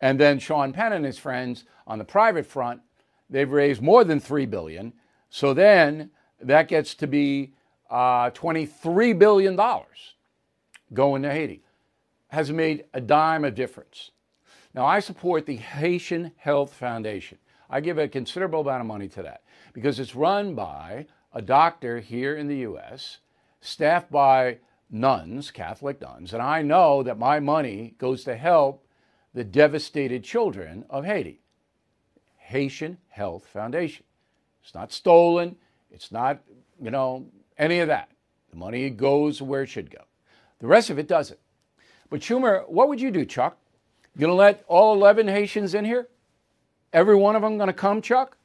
And 0.00 0.20
then 0.20 0.38
Sean 0.38 0.72
Penn 0.72 0.92
and 0.92 1.04
his 1.04 1.18
friends 1.18 1.64
on 1.84 1.98
the 1.98 2.04
private 2.04 2.46
front, 2.46 2.80
they've 3.28 3.50
raised 3.50 3.82
more 3.82 4.04
than 4.04 4.20
3 4.20 4.46
billion. 4.46 4.92
So 5.30 5.54
then 5.54 6.10
that 6.40 6.68
gets 6.68 6.94
to 6.96 7.06
be 7.06 7.52
uh, 7.90 8.30
$23 8.30 9.18
billion 9.18 9.56
going 10.92 11.22
to 11.22 11.30
Haiti. 11.30 11.62
Has 12.28 12.50
made 12.50 12.84
a 12.92 13.00
dime 13.00 13.44
of 13.44 13.54
difference. 13.54 14.10
Now, 14.74 14.84
I 14.84 15.00
support 15.00 15.46
the 15.46 15.56
Haitian 15.56 16.32
Health 16.36 16.74
Foundation. 16.74 17.38
I 17.70 17.80
give 17.80 17.98
a 17.98 18.08
considerable 18.08 18.60
amount 18.60 18.82
of 18.82 18.86
money 18.86 19.08
to 19.08 19.22
that 19.22 19.42
because 19.72 19.98
it's 19.98 20.14
run 20.14 20.54
by 20.54 21.06
a 21.32 21.42
doctor 21.42 22.00
here 22.00 22.36
in 22.36 22.48
the 22.48 22.58
U.S., 22.58 23.18
staffed 23.60 24.10
by 24.10 24.58
nuns, 24.90 25.50
Catholic 25.50 26.00
nuns, 26.00 26.32
and 26.32 26.42
I 26.42 26.62
know 26.62 27.02
that 27.02 27.18
my 27.18 27.40
money 27.40 27.94
goes 27.98 28.24
to 28.24 28.36
help 28.36 28.86
the 29.34 29.44
devastated 29.44 30.24
children 30.24 30.84
of 30.88 31.04
Haiti. 31.04 31.40
Haitian 32.36 32.98
Health 33.08 33.46
Foundation. 33.46 34.05
It's 34.66 34.74
not 34.74 34.90
stolen. 34.90 35.54
It's 35.92 36.10
not, 36.10 36.40
you 36.82 36.90
know, 36.90 37.24
any 37.56 37.78
of 37.78 37.86
that. 37.86 38.10
The 38.50 38.56
money 38.56 38.90
goes 38.90 39.40
where 39.40 39.62
it 39.62 39.68
should 39.68 39.92
go. 39.92 40.00
The 40.58 40.66
rest 40.66 40.90
of 40.90 40.98
it 40.98 41.06
doesn't. 41.06 41.38
But 42.10 42.18
Schumer, 42.18 42.68
what 42.68 42.88
would 42.88 43.00
you 43.00 43.12
do, 43.12 43.24
Chuck? 43.24 43.56
You 44.16 44.22
gonna 44.22 44.34
let 44.34 44.64
all 44.66 44.92
11 44.96 45.28
Haitians 45.28 45.74
in 45.74 45.84
here? 45.84 46.08
Every 46.92 47.14
one 47.14 47.36
of 47.36 47.42
them 47.42 47.58
gonna 47.58 47.72
come, 47.72 48.02
Chuck? 48.02 48.36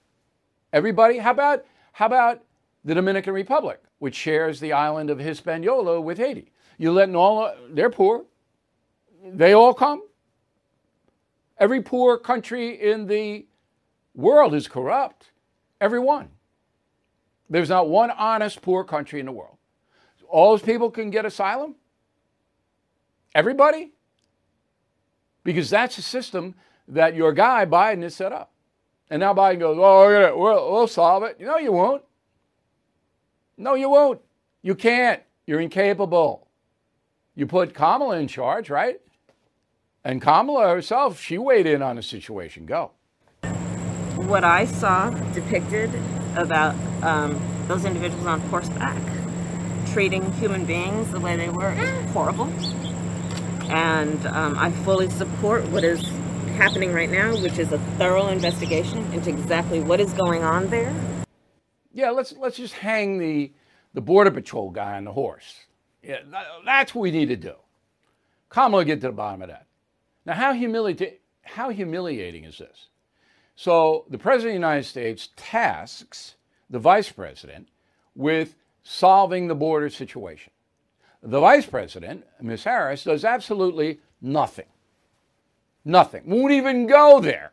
Everybody? 0.71 1.17
How 1.17 1.31
about 1.31 1.65
how 1.93 2.05
about 2.05 2.43
the 2.85 2.93
Dominican 2.93 3.33
Republic, 3.33 3.81
which 3.97 4.13
shares 4.13 4.59
the 4.59 4.73
island 4.73 5.09
of 5.09 5.17
Hispaniola 5.17 5.99
with 6.01 6.19
Haiti? 6.19 6.51
You 6.77 6.91
letting 6.91 7.15
all 7.15 7.51
they're 7.71 7.89
poor. 7.89 8.25
They 9.25 9.53
all 9.53 9.73
come. 9.73 10.03
Every 11.57 11.81
poor 11.81 12.19
country 12.19 12.79
in 12.79 13.07
the 13.07 13.47
world 14.13 14.53
is 14.53 14.67
corrupt. 14.67 15.30
Every 15.81 15.99
one. 15.99 16.29
There's 17.49 17.69
not 17.69 17.89
one 17.89 18.11
honest 18.11 18.61
poor 18.61 18.85
country 18.85 19.19
in 19.19 19.25
the 19.25 19.31
world. 19.31 19.57
All 20.29 20.51
those 20.51 20.61
people 20.61 20.89
can 20.89 21.09
get 21.09 21.25
asylum? 21.25 21.75
Everybody? 23.35 23.91
Because 25.43 25.69
that's 25.69 25.95
the 25.95 26.01
system 26.03 26.55
that 26.87 27.15
your 27.15 27.33
guy 27.33 27.65
Biden 27.65 28.03
has 28.03 28.15
set 28.15 28.31
up. 28.31 28.51
And 29.09 29.19
now 29.19 29.33
Biden 29.33 29.59
goes, 29.59 29.77
oh, 29.77 30.37
we'll, 30.37 30.71
we'll 30.71 30.87
solve 30.87 31.23
it. 31.23 31.41
No, 31.41 31.57
you 31.57 31.73
won't. 31.73 32.03
No, 33.57 33.73
you 33.73 33.89
won't. 33.89 34.21
You 34.61 34.75
can't. 34.75 35.21
You're 35.45 35.59
incapable. 35.59 36.47
You 37.35 37.47
put 37.47 37.73
Kamala 37.73 38.17
in 38.17 38.27
charge, 38.27 38.69
right? 38.69 39.01
And 40.03 40.21
Kamala 40.21 40.69
herself, 40.69 41.19
she 41.19 41.37
weighed 41.37 41.65
in 41.65 41.81
on 41.81 41.97
the 41.97 42.03
situation. 42.03 42.65
Go. 42.65 42.91
What 44.31 44.45
I 44.45 44.63
saw 44.63 45.09
depicted 45.33 45.93
about 46.37 46.73
um, 47.03 47.37
those 47.67 47.83
individuals 47.83 48.25
on 48.25 48.39
horseback 48.39 48.97
treating 49.87 50.31
human 50.35 50.63
beings 50.63 51.11
the 51.11 51.19
way 51.19 51.35
they 51.35 51.49
were 51.49 51.73
is 51.73 52.11
horrible. 52.11 52.45
And 53.69 54.25
um, 54.27 54.57
I 54.57 54.71
fully 54.71 55.09
support 55.09 55.67
what 55.67 55.83
is 55.83 56.01
happening 56.55 56.93
right 56.93 57.09
now, 57.09 57.35
which 57.41 57.59
is 57.59 57.73
a 57.73 57.77
thorough 57.97 58.29
investigation 58.29 58.99
into 59.11 59.29
exactly 59.29 59.81
what 59.81 59.99
is 59.99 60.13
going 60.13 60.43
on 60.43 60.69
there. 60.69 60.95
Yeah, 61.91 62.11
let's 62.11 62.31
let's 62.31 62.55
just 62.55 62.75
hang 62.75 63.17
the 63.17 63.51
the 63.93 63.99
border 63.99 64.31
patrol 64.31 64.69
guy 64.69 64.95
on 64.95 65.03
the 65.03 65.11
horse. 65.11 65.65
Yeah, 66.01 66.19
that, 66.31 66.47
that's 66.63 66.95
what 66.95 67.01
we 67.01 67.11
need 67.11 67.27
to 67.27 67.35
do. 67.35 67.55
Kamala 68.47 68.85
get 68.85 69.01
to 69.01 69.07
the 69.07 69.11
bottom 69.11 69.41
of 69.41 69.49
that. 69.49 69.65
Now, 70.25 70.35
how 70.35 70.53
humiliating 70.53 71.17
how 71.41 71.69
humiliating 71.69 72.45
is 72.45 72.57
this? 72.57 72.87
So 73.55 74.05
the 74.09 74.17
president 74.17 74.55
of 74.55 74.61
the 74.61 74.67
United 74.67 74.85
States 74.85 75.29
tasks 75.35 76.35
the 76.69 76.79
vice 76.79 77.11
president 77.11 77.67
with 78.15 78.55
solving 78.83 79.47
the 79.47 79.55
border 79.55 79.89
situation. 79.89 80.51
The 81.21 81.39
vice 81.39 81.65
president, 81.65 82.25
Ms. 82.41 82.63
Harris, 82.63 83.03
does 83.03 83.23
absolutely 83.23 83.99
nothing. 84.21 84.65
Nothing. 85.85 86.23
Won't 86.25 86.51
even 86.51 86.87
go 86.87 87.19
there. 87.19 87.51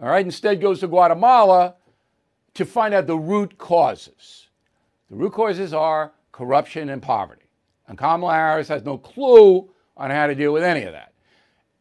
All 0.00 0.08
right, 0.08 0.24
instead 0.24 0.60
goes 0.60 0.80
to 0.80 0.88
Guatemala 0.88 1.74
to 2.54 2.64
find 2.64 2.94
out 2.94 3.06
the 3.06 3.18
root 3.18 3.58
causes. 3.58 4.48
The 5.10 5.16
root 5.16 5.32
causes 5.32 5.74
are 5.74 6.12
corruption 6.32 6.88
and 6.88 7.02
poverty. 7.02 7.46
And 7.86 7.98
Kamala 7.98 8.34
Harris 8.34 8.68
has 8.68 8.84
no 8.84 8.98
clue 8.98 9.70
on 9.96 10.10
how 10.10 10.26
to 10.26 10.34
deal 10.34 10.52
with 10.52 10.62
any 10.62 10.84
of 10.84 10.92
that. 10.92 11.12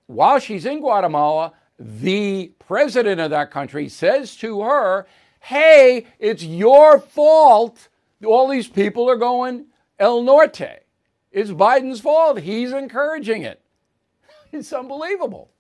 While 0.08 0.40
she's 0.40 0.66
in 0.66 0.80
Guatemala, 0.80 1.54
the 1.80 2.52
president 2.60 3.22
of 3.22 3.30
that 3.32 3.52
country 3.52 3.90
says 3.90 4.36
to 4.38 4.62
her, 4.62 5.08
Hey, 5.40 6.08
it's 6.20 6.44
your 6.44 7.00
fault. 7.00 7.88
All 8.26 8.48
these 8.48 8.68
people 8.68 9.10
are 9.10 9.16
going 9.16 9.68
El 10.00 10.24
Norte. 10.24 10.84
It's 11.32 11.52
Biden's 11.52 12.02
fault. 12.02 12.40
He's 12.40 12.72
encouraging 12.72 13.44
it. 13.44 13.62
It's 14.52 14.72
unbelievable. 14.72 15.52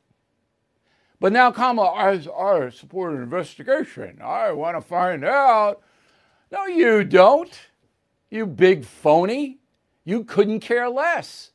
But 1.19 1.33
now 1.33 1.51
Kamala, 1.51 1.89
I, 1.89 2.12
I 2.12 2.69
support 2.69 3.13
an 3.13 3.21
investigation. 3.21 4.19
I 4.24 4.51
want 4.51 4.77
to 4.77 4.81
find 4.81 5.25
out. 5.25 5.81
No, 6.51 6.65
you 6.65 7.03
don't. 7.03 7.51
You 8.29 8.45
big 8.45 8.86
phony. 8.86 9.59
You 10.05 10.24
couldn't 10.24 10.62
care 10.62 10.89
less 10.89 11.51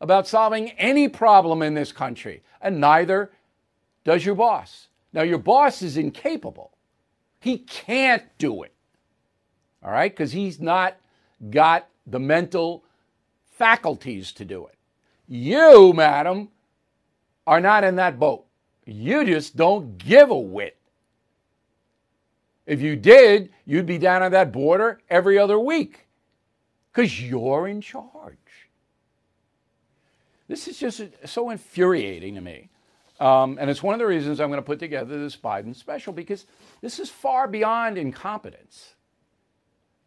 about 0.00 0.26
solving 0.26 0.70
any 0.70 1.08
problem 1.08 1.62
in 1.62 1.74
this 1.74 1.92
country, 1.92 2.42
and 2.60 2.80
neither 2.80 3.30
does 4.04 4.24
your 4.24 4.34
boss. 4.34 4.88
Now, 5.12 5.22
your 5.22 5.38
boss 5.38 5.82
is 5.82 5.96
incapable. 5.96 6.72
He 7.40 7.58
can't 7.58 8.22
do 8.38 8.62
it. 8.62 8.72
All 9.82 9.90
right? 9.90 10.10
Because 10.10 10.32
he's 10.32 10.60
not 10.60 10.96
got 11.50 11.88
the 12.06 12.20
mental 12.20 12.84
faculties 13.52 14.32
to 14.32 14.44
do 14.44 14.66
it. 14.66 14.76
You, 15.28 15.92
madam, 15.92 16.48
are 17.46 17.60
not 17.60 17.84
in 17.84 17.96
that 17.96 18.18
boat. 18.18 18.44
You 18.86 19.24
just 19.24 19.56
don't 19.56 19.96
give 19.98 20.30
a 20.30 20.38
whit. 20.38 20.76
If 22.66 22.80
you 22.80 22.96
did, 22.96 23.50
you'd 23.66 23.86
be 23.86 23.98
down 23.98 24.22
on 24.22 24.32
that 24.32 24.52
border 24.52 25.00
every 25.08 25.38
other 25.38 25.58
week 25.58 26.06
because 26.92 27.20
you're 27.20 27.68
in 27.68 27.80
charge. 27.80 28.36
This 30.48 30.68
is 30.68 30.78
just 30.78 31.02
so 31.26 31.50
infuriating 31.50 32.34
to 32.34 32.40
me. 32.40 32.68
Um, 33.20 33.58
and 33.60 33.70
it's 33.70 33.82
one 33.82 33.94
of 33.94 34.00
the 34.00 34.06
reasons 34.06 34.40
I'm 34.40 34.48
going 34.48 34.58
to 34.58 34.62
put 34.62 34.78
together 34.78 35.18
this 35.18 35.36
Biden 35.36 35.74
special 35.74 36.12
because 36.12 36.46
this 36.80 36.98
is 36.98 37.10
far 37.10 37.46
beyond 37.46 37.96
incompetence. 37.96 38.94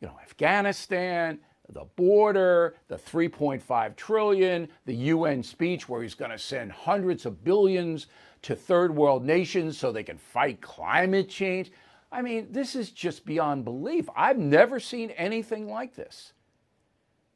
You 0.02 0.08
know, 0.08 0.20
Afghanistan, 0.22 1.40
the 1.70 1.86
border, 1.96 2.76
the 2.88 2.96
3.5 2.96 3.96
trillion, 3.96 4.68
the 4.86 4.96
UN 4.96 5.44
speech 5.44 5.88
where 5.88 6.02
he's 6.02 6.16
going 6.16 6.32
to 6.32 6.38
send 6.38 6.72
hundreds 6.72 7.26
of 7.26 7.44
billions 7.44 8.08
to 8.44 8.56
third 8.56 8.96
world 8.96 9.26
nations 9.26 9.78
so 9.78 9.92
they 9.92 10.04
can 10.04 10.18
fight 10.18 10.62
climate 10.62 11.30
change. 11.30 11.72
I 12.12 12.22
mean, 12.22 12.48
this 12.52 12.76
is 12.76 12.92
just 12.92 13.26
beyond 13.26 13.66
belief. 13.66 14.10
I've 14.16 14.38
never 14.38 14.80
seen 14.80 15.12
anything 15.12 15.68
like 15.68 15.96
this. 15.96 16.34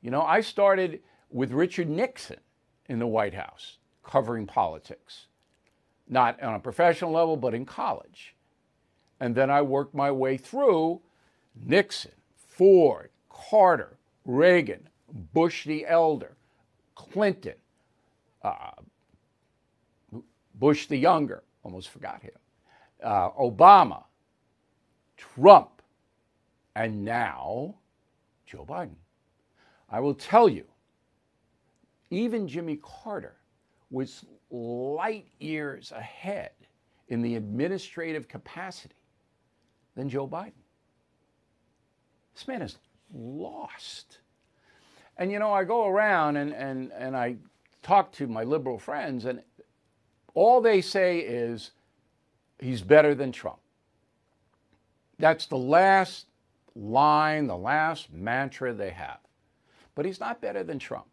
You 0.02 0.12
know, 0.12 0.22
I 0.22 0.42
started 0.42 1.02
with 1.30 1.52
Richard 1.52 1.90
Nixon 1.90 2.40
in 2.88 3.00
the 3.00 3.08
White 3.08 3.34
House 3.34 3.78
covering 4.04 4.48
politics, 4.48 5.28
not 6.08 6.42
on 6.42 6.56
a 6.56 6.60
professional 6.60 7.12
level, 7.12 7.38
but 7.38 7.54
in 7.54 7.66
college. 7.66 8.36
And 9.20 9.36
then 9.36 9.50
I 9.50 9.62
worked 9.62 9.94
my 9.94 10.12
way 10.12 10.38
through 10.38 11.02
Nixon, 11.56 12.12
Ford, 12.36 13.10
Carter, 13.30 13.98
Reagan, 14.26 14.90
Bush 15.34 15.66
the 15.66 15.86
Elder, 15.86 16.36
Clinton, 16.96 17.56
uh, 18.44 18.72
Bush 20.56 20.88
the 20.88 20.98
Younger, 20.98 21.44
almost 21.64 21.90
forgot 21.90 22.22
him, 22.22 22.32
uh, 23.04 23.30
Obama, 23.32 24.04
Trump, 25.18 25.82
and 26.76 27.04
now 27.04 27.76
Joe 28.46 28.66
Biden. 28.68 28.96
I 29.90 30.00
will 30.00 30.14
tell 30.14 30.48
you, 30.48 30.66
even 32.10 32.48
Jimmy 32.48 32.80
Carter 32.82 33.36
was 33.90 34.26
light 34.52 35.28
years 35.40 35.92
ahead 35.92 36.52
in 37.08 37.22
the 37.22 37.36
administrative 37.36 38.28
capacity 38.28 38.96
than 39.96 40.10
Joe 40.10 40.28
Biden. 40.28 40.52
This 42.34 42.48
man 42.48 42.62
is 42.62 42.78
lost. 43.14 44.20
And 45.18 45.32
you 45.32 45.40
know, 45.40 45.52
I 45.52 45.64
go 45.64 45.88
around 45.88 46.38
and, 46.38 46.54
and, 46.54 46.92
and 46.98 47.16
I 47.16 47.36
talk 47.84 48.12
to 48.14 48.28
my 48.28 48.44
liberal 48.44 48.78
friends, 48.78 49.26
and 49.26 49.42
all 50.34 50.62
they 50.62 50.82
say 50.82 51.20
is 51.20 51.72
he's 52.60 52.82
better 52.82 53.14
than 53.14 53.32
Trump. 53.32 53.60
That's 55.20 55.46
the 55.46 55.58
last 55.58 56.26
line, 56.76 57.48
the 57.48 57.58
last 57.58 58.12
mantra 58.12 58.74
they 58.74 58.92
have. 58.92 59.20
But 59.94 60.06
he's 60.06 60.20
not 60.20 60.42
better 60.42 60.64
than 60.64 60.80
Trump. 60.80 61.11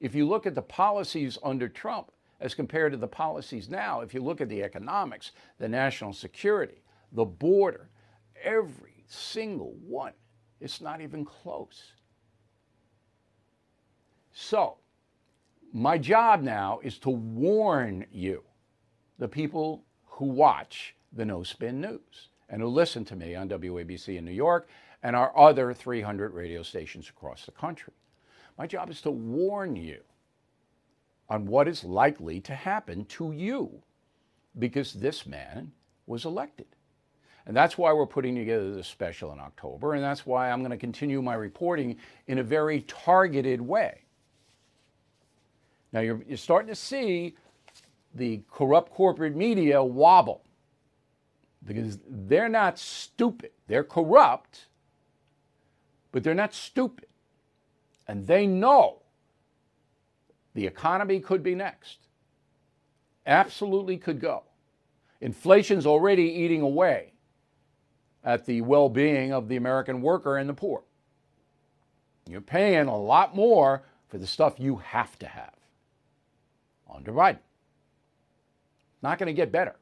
If 0.00 0.14
you 0.14 0.26
look 0.26 0.46
at 0.46 0.54
the 0.54 0.62
policies 0.62 1.38
under 1.42 1.68
Trump 1.68 2.10
as 2.40 2.54
compared 2.54 2.92
to 2.92 2.98
the 2.98 3.06
policies 3.06 3.68
now, 3.68 4.00
if 4.00 4.14
you 4.14 4.22
look 4.22 4.40
at 4.40 4.48
the 4.48 4.62
economics, 4.62 5.32
the 5.58 5.68
national 5.68 6.14
security, 6.14 6.82
the 7.12 7.24
border, 7.24 7.90
every 8.42 9.04
single 9.06 9.74
one, 9.86 10.12
it's 10.60 10.80
not 10.80 11.00
even 11.00 11.24
close. 11.24 11.92
So, 14.32 14.78
my 15.72 15.98
job 15.98 16.42
now 16.42 16.80
is 16.82 16.98
to 17.00 17.10
warn 17.10 18.06
you, 18.10 18.42
the 19.18 19.28
people 19.28 19.84
who 20.06 20.26
watch 20.26 20.94
the 21.12 21.24
No 21.24 21.42
Spin 21.42 21.80
News 21.80 22.28
and 22.48 22.62
who 22.62 22.68
listen 22.68 23.04
to 23.04 23.16
me 23.16 23.34
on 23.34 23.48
WABC 23.48 24.16
in 24.16 24.24
New 24.24 24.32
York 24.32 24.68
and 25.02 25.14
our 25.14 25.36
other 25.38 25.74
300 25.74 26.32
radio 26.32 26.62
stations 26.62 27.08
across 27.08 27.44
the 27.44 27.52
country. 27.52 27.92
My 28.60 28.66
job 28.66 28.90
is 28.90 29.00
to 29.00 29.10
warn 29.10 29.74
you 29.74 30.02
on 31.30 31.46
what 31.46 31.66
is 31.66 31.82
likely 31.82 32.42
to 32.42 32.54
happen 32.54 33.06
to 33.06 33.32
you 33.32 33.82
because 34.58 34.92
this 34.92 35.26
man 35.26 35.72
was 36.06 36.26
elected. 36.26 36.66
And 37.46 37.56
that's 37.56 37.78
why 37.78 37.90
we're 37.94 38.04
putting 38.04 38.34
together 38.34 38.74
this 38.74 38.86
special 38.86 39.32
in 39.32 39.40
October, 39.40 39.94
and 39.94 40.04
that's 40.04 40.26
why 40.26 40.50
I'm 40.50 40.58
going 40.58 40.72
to 40.72 40.76
continue 40.76 41.22
my 41.22 41.36
reporting 41.36 41.96
in 42.26 42.36
a 42.36 42.42
very 42.42 42.82
targeted 42.82 43.62
way. 43.62 44.02
Now, 45.90 46.00
you're, 46.00 46.22
you're 46.28 46.36
starting 46.36 46.68
to 46.68 46.74
see 46.74 47.36
the 48.14 48.42
corrupt 48.50 48.92
corporate 48.92 49.34
media 49.34 49.82
wobble 49.82 50.44
because 51.64 51.98
they're 52.06 52.50
not 52.50 52.78
stupid. 52.78 53.52
They're 53.68 53.84
corrupt, 53.84 54.66
but 56.12 56.22
they're 56.22 56.34
not 56.34 56.52
stupid. 56.52 57.06
And 58.10 58.26
they 58.26 58.44
know 58.44 59.02
the 60.54 60.66
economy 60.66 61.20
could 61.20 61.44
be 61.44 61.54
next. 61.54 62.08
Absolutely 63.24 63.98
could 63.98 64.20
go. 64.20 64.42
Inflation's 65.20 65.86
already 65.86 66.24
eating 66.24 66.60
away 66.60 67.12
at 68.24 68.46
the 68.46 68.62
well 68.62 68.88
being 68.88 69.32
of 69.32 69.46
the 69.46 69.54
American 69.54 70.02
worker 70.02 70.38
and 70.38 70.48
the 70.48 70.54
poor. 70.54 70.82
You're 72.28 72.40
paying 72.40 72.88
a 72.88 72.98
lot 72.98 73.36
more 73.36 73.84
for 74.08 74.18
the 74.18 74.26
stuff 74.26 74.58
you 74.58 74.78
have 74.78 75.16
to 75.20 75.28
have 75.28 75.54
under 76.92 77.12
Biden. 77.12 77.38
Not 79.02 79.20
going 79.20 79.28
to 79.28 79.32
get 79.32 79.52
better. 79.52 79.76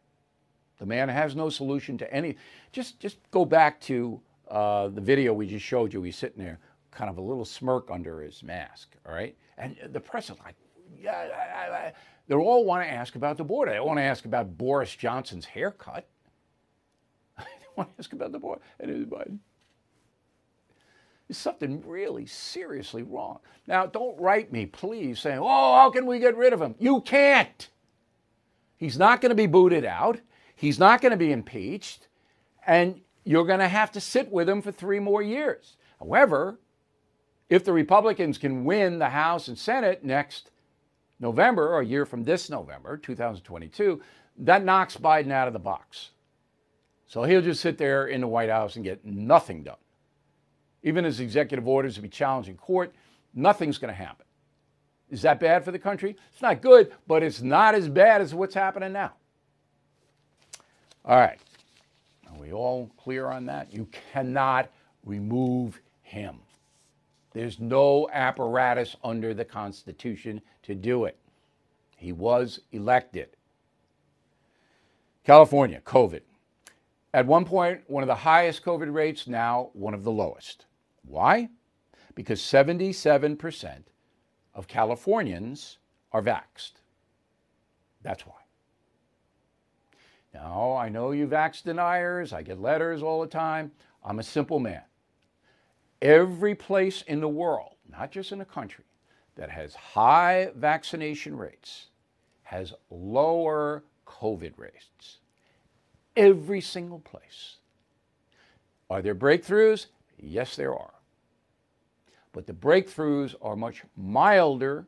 The 0.81 0.85
man 0.85 1.09
has 1.09 1.35
no 1.35 1.49
solution 1.49 1.97
to 1.97 2.13
any. 2.13 2.37
Just, 2.73 3.01
just 3.01 3.17
go 3.31 3.47
back 3.47 3.81
to 3.83 4.21
uh, 4.51 4.89
the 4.89 5.01
video 5.01 5.33
we 5.33 5.47
just 5.47 5.65
showed 5.65 5.95
you. 5.95 6.03
He's 6.03 6.17
sitting 6.17 6.45
there, 6.45 6.59
kind 6.91 7.11
of 7.11 7.19
a 7.19 7.21
little 7.21 7.45
smirk 7.45 7.91
under 7.91 8.21
his 8.21 8.43
mask. 8.43 8.97
All 9.07 9.15
right, 9.15 9.37
and 9.57 9.77
the 9.93 10.01
press 10.01 10.31
is 10.31 10.37
like, 10.45 10.55
yeah, 11.01 11.29
I, 11.35 11.75
I, 11.75 11.93
they 12.29 12.35
all 12.35 12.65
want 12.65 12.83
to 12.85 12.93
ask 12.93 13.17
about 13.17 13.37
the 13.37 13.45
border. 13.45 13.73
They 13.73 13.81
want 13.81 13.99
to 13.99 14.03
ask 14.03 14.25
about 14.25 14.57
Boris 14.57 14.95
Johnson's 14.95 15.47
haircut. 15.47 16.07
they 17.39 17.45
want 17.77 17.91
to 17.91 17.95
ask 17.99 18.13
about 18.13 18.33
the 18.33 18.39
border. 18.39 18.61
And 18.79 18.91
it 18.91 18.97
was 18.97 19.07
Biden. 19.07 19.39
There's 21.27 21.39
something 21.39 21.83
really 21.87 22.27
seriously 22.27 23.03
wrong. 23.03 23.41
Now, 23.67 23.85
don't 23.87 24.19
write 24.19 24.51
me, 24.51 24.65
please, 24.65 25.21
saying, 25.21 25.39
oh, 25.41 25.75
how 25.75 25.91
can 25.91 26.07
we 26.07 26.19
get 26.19 26.37
rid 26.37 26.55
of 26.55 26.63
him? 26.63 26.75
You 26.79 27.03
can't. 27.03 27.69
He's 28.79 28.97
not 28.97 29.21
going 29.21 29.31
to 29.31 29.37
be 29.37 29.47
booted 29.47 29.85
out. 29.85 30.21
He's 30.55 30.79
not 30.79 31.03
going 31.03 31.11
to 31.11 31.19
be 31.19 31.33
impeached. 31.33 32.09
And 32.67 33.03
you're 33.25 33.45
going 33.45 33.59
to 33.59 33.69
have 33.69 33.93
to 33.93 34.01
sit 34.01 34.33
with 34.33 34.49
him 34.49 34.63
for 34.63 34.73
three 34.73 35.01
more 35.01 35.21
years. 35.21 35.77
However, 35.99 36.59
if 37.49 37.65
the 37.65 37.73
Republicans 37.73 38.39
can 38.39 38.65
win 38.65 38.99
the 38.99 39.09
House 39.09 39.49
and 39.49 39.59
Senate 39.59 40.05
next 40.05 40.51
November, 41.21 41.69
or 41.69 41.81
a 41.81 41.87
year 41.87 42.07
from 42.07 42.25
this 42.25 42.49
November, 42.49 42.97
2022, 42.97 44.01
that 44.39 44.65
knocks 44.65 44.97
Biden 44.97 45.33
out 45.33 45.49
of 45.49 45.53
the 45.53 45.59
box. 45.59 46.11
So 47.07 47.25
he'll 47.25 47.43
just 47.43 47.61
sit 47.61 47.79
there 47.79 48.07
in 48.07 48.21
the 48.21 48.29
White 48.29 48.51
House 48.51 48.77
and 48.77 48.85
get 48.85 49.05
nothing 49.05 49.65
done. 49.65 49.77
Even 50.83 51.05
his 51.05 51.21
executive 51.21 51.67
orders 51.67 51.97
will 51.97 52.03
be 52.03 52.09
challenged 52.09 52.49
in 52.49 52.57
court, 52.57 52.95
nothing's 53.35 53.79
going 53.79 53.93
to 53.93 53.99
happen. 53.99 54.27
Is 55.11 55.23
that 55.23 55.41
bad 55.41 55.65
for 55.65 55.73
the 55.73 55.79
country? 55.79 56.17
It's 56.33 56.43
not 56.43 56.61
good, 56.61 56.93
but 57.07 57.23
it's 57.23 57.41
not 57.41 57.75
as 57.75 57.89
bad 57.89 58.21
as 58.21 58.35
what's 58.35 58.55
happening 58.55 58.93
now. 58.93 59.13
All 61.05 61.19
right. 61.19 61.39
Are 62.31 62.39
we 62.39 62.53
all 62.53 62.91
clear 62.99 63.27
on 63.27 63.47
that? 63.47 63.73
You 63.73 63.89
cannot 64.13 64.71
remove 65.05 65.81
him. 66.03 66.37
There's 67.39 67.61
no 67.61 68.09
apparatus 68.13 68.97
under 69.05 69.33
the 69.33 69.45
Constitution 69.45 70.41
to 70.65 70.75
do 70.75 71.05
it. 71.05 71.17
He 71.97 72.11
was 72.11 72.59
elected. 72.73 73.29
California, 75.23 75.81
COVID. 75.85 76.23
At 77.15 77.27
one 77.27 77.45
point, 77.45 77.83
one 77.87 78.03
of 78.03 78.09
the 78.09 78.17
highest 78.17 78.65
COVID 78.65 78.93
rates, 78.93 79.29
now 79.29 79.71
one 79.75 79.95
of 79.95 80.03
the 80.03 80.11
lowest. 80.11 80.67
Why? 81.05 81.49
Because 82.17 82.41
77% 82.41 83.85
of 84.57 84.67
Californians 84.67 85.79
are 86.11 86.23
vaxxed. 86.23 86.73
That's 88.03 88.27
why. 88.27 88.35
Now, 90.35 90.75
I 90.75 90.89
know 90.89 91.13
you 91.13 91.29
vax 91.29 91.63
deniers, 91.63 92.33
I 92.33 92.43
get 92.43 92.59
letters 92.59 93.01
all 93.01 93.21
the 93.21 93.29
time. 93.29 93.71
I'm 94.05 94.19
a 94.19 94.25
simple 94.25 94.59
man. 94.59 94.83
Every 96.01 96.55
place 96.55 97.03
in 97.03 97.21
the 97.21 97.29
world, 97.29 97.75
not 97.91 98.11
just 98.11 98.33
in 98.33 98.41
a 98.41 98.45
country, 98.45 98.85
that 99.37 99.51
has 99.51 99.75
high 99.75 100.51
vaccination 100.57 101.37
rates 101.37 101.87
has 102.49 102.73
lower 102.91 103.85
COVID 104.07 104.53
rates. 104.57 105.19
Every 106.17 106.63
single 106.63 106.99
place. 107.01 107.57
Are 108.89 109.03
there 109.03 109.15
breakthroughs? 109.15 109.87
Yes, 110.19 110.57
there 110.57 110.75
are. 110.75 110.95
But 112.33 112.47
the 112.47 112.55
breakthroughs 112.55 113.35
are 113.43 113.55
much 113.55 113.83
milder 113.97 114.87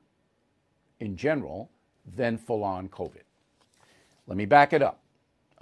in 1.01 1.16
general 1.16 1.70
than 2.16 2.38
full 2.38 2.64
on 2.64 2.88
COVID. 2.88 3.25
Let 4.27 4.38
me 4.38 4.46
back 4.46 4.73
it 4.73 4.83
up. 4.83 5.01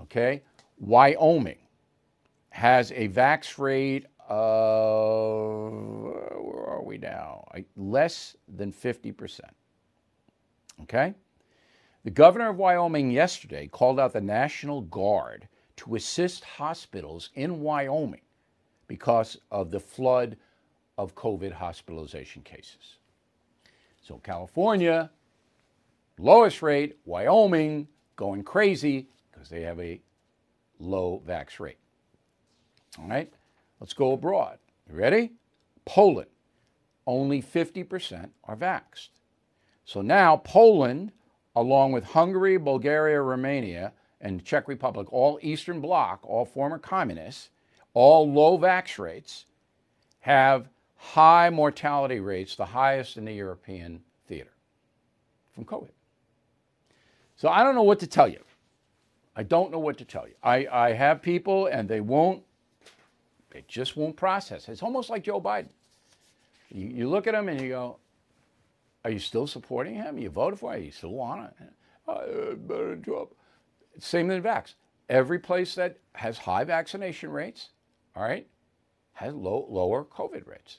Okay? 0.01 0.43
Wyoming 0.79 1.59
has 2.51 2.93
a 2.93 3.09
vax 3.09 3.59
rate 3.59 4.07
of, 4.29 5.73
where 5.73 6.67
are 6.67 6.83
we 6.83 6.99
now? 6.99 7.45
Less 7.77 8.37
than 8.47 8.73
50%. 8.73 9.41
Okay? 10.83 11.15
The 12.05 12.11
governor 12.11 12.51
of 12.51 12.57
Wyoming 12.57 13.11
yesterday 13.11 13.67
called 13.67 13.99
out 13.99 14.13
the 14.13 14.21
National 14.21 14.83
Guard 14.83 15.49
to 15.77 15.97
assist 15.97 16.45
hospitals 16.45 17.31
in 17.35 17.61
Wyoming 17.61 18.21
because 18.87 19.39
of 19.51 19.71
the 19.71 19.81
flood 19.81 20.37
of 20.97 21.15
COVID 21.15 21.53
hospitalization 21.53 22.43
cases. 22.43 22.99
So, 24.03 24.19
California, 24.19 25.11
lowest 26.19 26.63
rate, 26.63 26.99
Wyoming, 27.05 27.89
going 28.17 28.43
crazy 28.43 29.09
because 29.31 29.49
they 29.49 29.63
have 29.63 29.79
a 29.79 30.01
low 30.81 31.23
vax 31.27 31.61
rate. 31.61 31.79
All 32.99 33.07
right, 33.07 33.33
let's 33.81 33.93
go 33.93 34.13
abroad. 34.13 34.59
You 34.91 34.97
ready? 34.97 35.33
Poland, 35.85 36.29
only 37.07 37.43
50% 37.43 38.31
are 38.45 38.57
vaxxed. 38.57 39.09
So 39.85 40.03
now 40.03 40.37
Poland, 40.37 41.13
along 41.57 41.93
with 41.93 42.05
Hungary, 42.05 42.59
Bulgaria, 42.59 43.21
Romania, 43.21 43.93
and 44.21 44.45
Czech 44.45 44.69
Republic, 44.69 45.13
all 45.13 45.39
Eastern 45.43 45.81
Bloc, 45.81 46.21
all 46.25 46.45
former 46.45 46.79
communists, 46.79 47.51
all 47.95 48.31
low 48.31 48.59
vax 48.59 48.99
rates, 48.99 49.47
have 50.21 50.69
high 50.97 51.49
mortality 51.49 52.21
rates, 52.21 52.57
the 52.57 52.67
highest 52.67 53.17
in 53.17 53.25
the 53.25 53.33
European 53.33 54.03
theater 54.27 54.53
from 55.55 55.65
COVID. 55.65 55.91
So 57.37 57.49
I 57.49 57.63
don't 57.63 57.75
know 57.75 57.85
what 57.85 58.01
to 58.01 58.07
tell 58.07 58.29
you. 58.29 58.43
I 59.37 59.45
don't 59.45 59.71
know 59.71 59.79
what 59.79 59.99
to 59.99 60.05
tell 60.05 60.27
you. 60.27 60.35
I, 60.43 60.67
I 60.67 60.93
have 60.93 61.23
people 61.23 61.67
and 61.67 61.89
they 61.89 62.01
won't, 62.01 62.43
they 63.51 63.65
just 63.69 63.97
won't 63.97 64.17
process. 64.17 64.69
It's 64.69 64.83
almost 64.83 65.11
like 65.11 65.25
Joe 65.25 65.41
Biden. 65.41 65.71
You, 66.71 66.89
you 66.89 67.09
look 67.09 67.27
at 67.27 67.35
him 67.35 67.49
and 67.49 67.61
you 67.61 67.71
go, 67.71 67.97
Are 69.05 69.11
you 69.11 69.19
still 69.19 69.47
supporting 69.47 69.95
him? 69.95 70.19
You 70.19 70.31
voted 70.31 70.59
for 70.59 70.75
him? 70.75 70.85
You 70.85 70.91
still 70.91 71.13
want 71.13 71.53
it? 71.61 71.73
Uh, 72.07 72.55
better 72.55 72.97
Trump. 72.97 73.31
Same 73.99 74.31
in 74.31 74.43
vax. 74.43 74.75
Every 75.09 75.39
place 75.39 75.75
that 75.75 75.99
has 76.15 76.39
high 76.39 76.65
vaccination 76.65 77.31
rates, 77.31 77.71
all 78.15 78.23
right, 78.23 78.47
has 79.13 79.35
low, 79.35 79.67
lower 79.71 80.05
COVID 80.05 80.47
rates. 80.47 80.79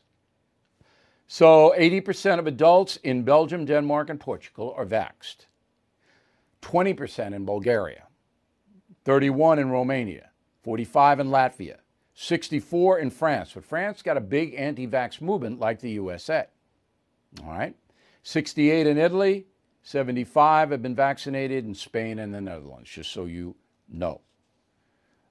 So 1.28 1.74
80% 1.78 2.40
of 2.40 2.48
adults 2.48 2.98
in 2.98 3.24
Belgium, 3.24 3.66
Denmark, 3.66 4.10
and 4.10 4.20
Portugal 4.20 4.74
are 4.78 4.86
vaxxed. 4.86 5.46
20% 6.62 7.34
in 7.34 7.46
Bulgaria, 7.46 8.04
31 9.06 9.60
in 9.60 9.70
Romania, 9.70 10.30
45 10.64 11.20
in 11.20 11.28
Latvia, 11.28 11.78
64 12.22 13.00
in 13.00 13.10
France. 13.12 13.52
But 13.54 13.64
France 13.64 14.02
got 14.02 14.18
a 14.18 14.22
big 14.22 14.54
anti-vax 14.56 15.22
movement 15.22 15.58
like 15.58 15.80
the 15.80 15.92
USA. 15.92 16.48
All 17.42 17.50
right. 17.50 17.74
68 18.24 18.88
in 18.88 18.98
Italy, 18.98 19.46
75 19.84 20.72
have 20.72 20.82
been 20.82 20.96
vaccinated 20.96 21.64
in 21.64 21.74
Spain 21.74 22.20
and 22.20 22.34
the 22.34 22.42
Netherlands, 22.42 22.90
just 22.90 23.14
so 23.14 23.24
you 23.24 23.56
know. 23.88 24.20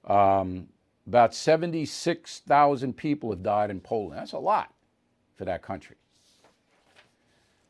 Um, 0.06 0.68
about 1.06 1.34
76,000 1.34 2.96
people 2.96 3.28
have 3.30 3.42
died 3.42 3.68
in 3.68 3.80
Poland. 3.80 4.18
That's 4.18 4.32
a 4.32 4.38
lot 4.38 4.72
for 5.36 5.44
that 5.44 5.60
country. 5.60 5.96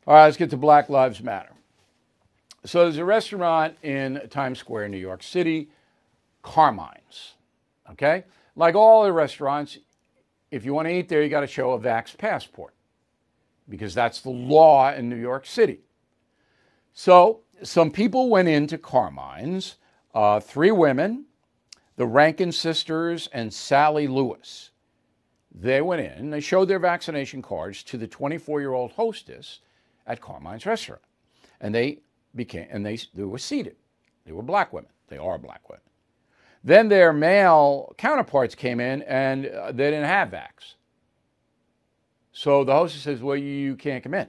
All 0.07 0.13
right, 0.13 0.23
let's 0.23 0.37
get 0.37 0.49
to 0.51 0.57
Black 0.57 0.87
Lives 0.87 1.21
Matter. 1.21 1.51
So 2.63 2.83
there's 2.83 2.97
a 2.97 3.03
restaurant 3.03 3.75
in 3.83 4.21
Times 4.29 4.59
Square, 4.59 4.87
New 4.89 4.97
York 4.97 5.23
City, 5.23 5.67
Carmine's. 6.41 7.33
Okay? 7.91 8.23
Like 8.59 8.75
all 8.75 9.05
the 9.05 9.13
restaurants, 9.13 9.77
if 10.51 10.65
you 10.65 10.73
want 10.73 10.89
to 10.89 10.93
eat 10.93 11.07
there, 11.07 11.23
you 11.23 11.29
got 11.29 11.39
to 11.39 11.47
show 11.47 11.71
a 11.71 11.79
Vax 11.79 12.17
passport 12.17 12.73
because 13.69 13.93
that's 13.93 14.19
the 14.19 14.31
law 14.31 14.91
in 14.91 15.07
New 15.07 15.15
York 15.15 15.45
City. 15.45 15.79
So 16.93 17.39
some 17.63 17.89
people 17.89 18.27
went 18.27 18.49
into 18.49 18.77
Carmine's, 18.77 19.77
uh, 20.13 20.41
three 20.41 20.71
women, 20.71 21.23
the 21.95 22.05
Rankin 22.05 22.51
sisters, 22.51 23.29
and 23.31 23.53
Sally 23.53 24.09
Lewis. 24.09 24.71
They 25.55 25.79
went 25.81 26.01
in, 26.01 26.29
they 26.29 26.41
showed 26.41 26.67
their 26.67 26.79
vaccination 26.79 27.41
cards 27.41 27.81
to 27.83 27.97
the 27.97 28.07
24 28.07 28.59
year 28.59 28.73
old 28.73 28.91
hostess 28.91 29.59
at 30.05 30.19
Carmine's 30.19 30.65
restaurant. 30.65 31.01
And 31.61 31.73
they 31.73 31.99
became, 32.35 32.67
and 32.69 32.85
they, 32.85 32.99
they 33.13 33.23
were 33.23 33.39
seated. 33.39 33.77
They 34.25 34.33
were 34.33 34.43
black 34.43 34.73
women. 34.73 34.91
They 35.07 35.17
are 35.17 35.37
black 35.37 35.69
women. 35.69 35.81
Then 36.63 36.89
their 36.89 37.13
male 37.13 37.93
counterparts 37.97 38.55
came 38.55 38.79
in 38.79 39.01
and 39.03 39.45
uh, 39.45 39.71
they 39.71 39.91
didn't 39.91 40.05
have 40.05 40.29
vax. 40.29 40.75
So 42.31 42.63
the 42.63 42.73
hostess 42.73 43.01
says, 43.01 43.21
Well, 43.21 43.37
you 43.37 43.75
can't 43.75 44.03
come 44.03 44.13
in. 44.13 44.27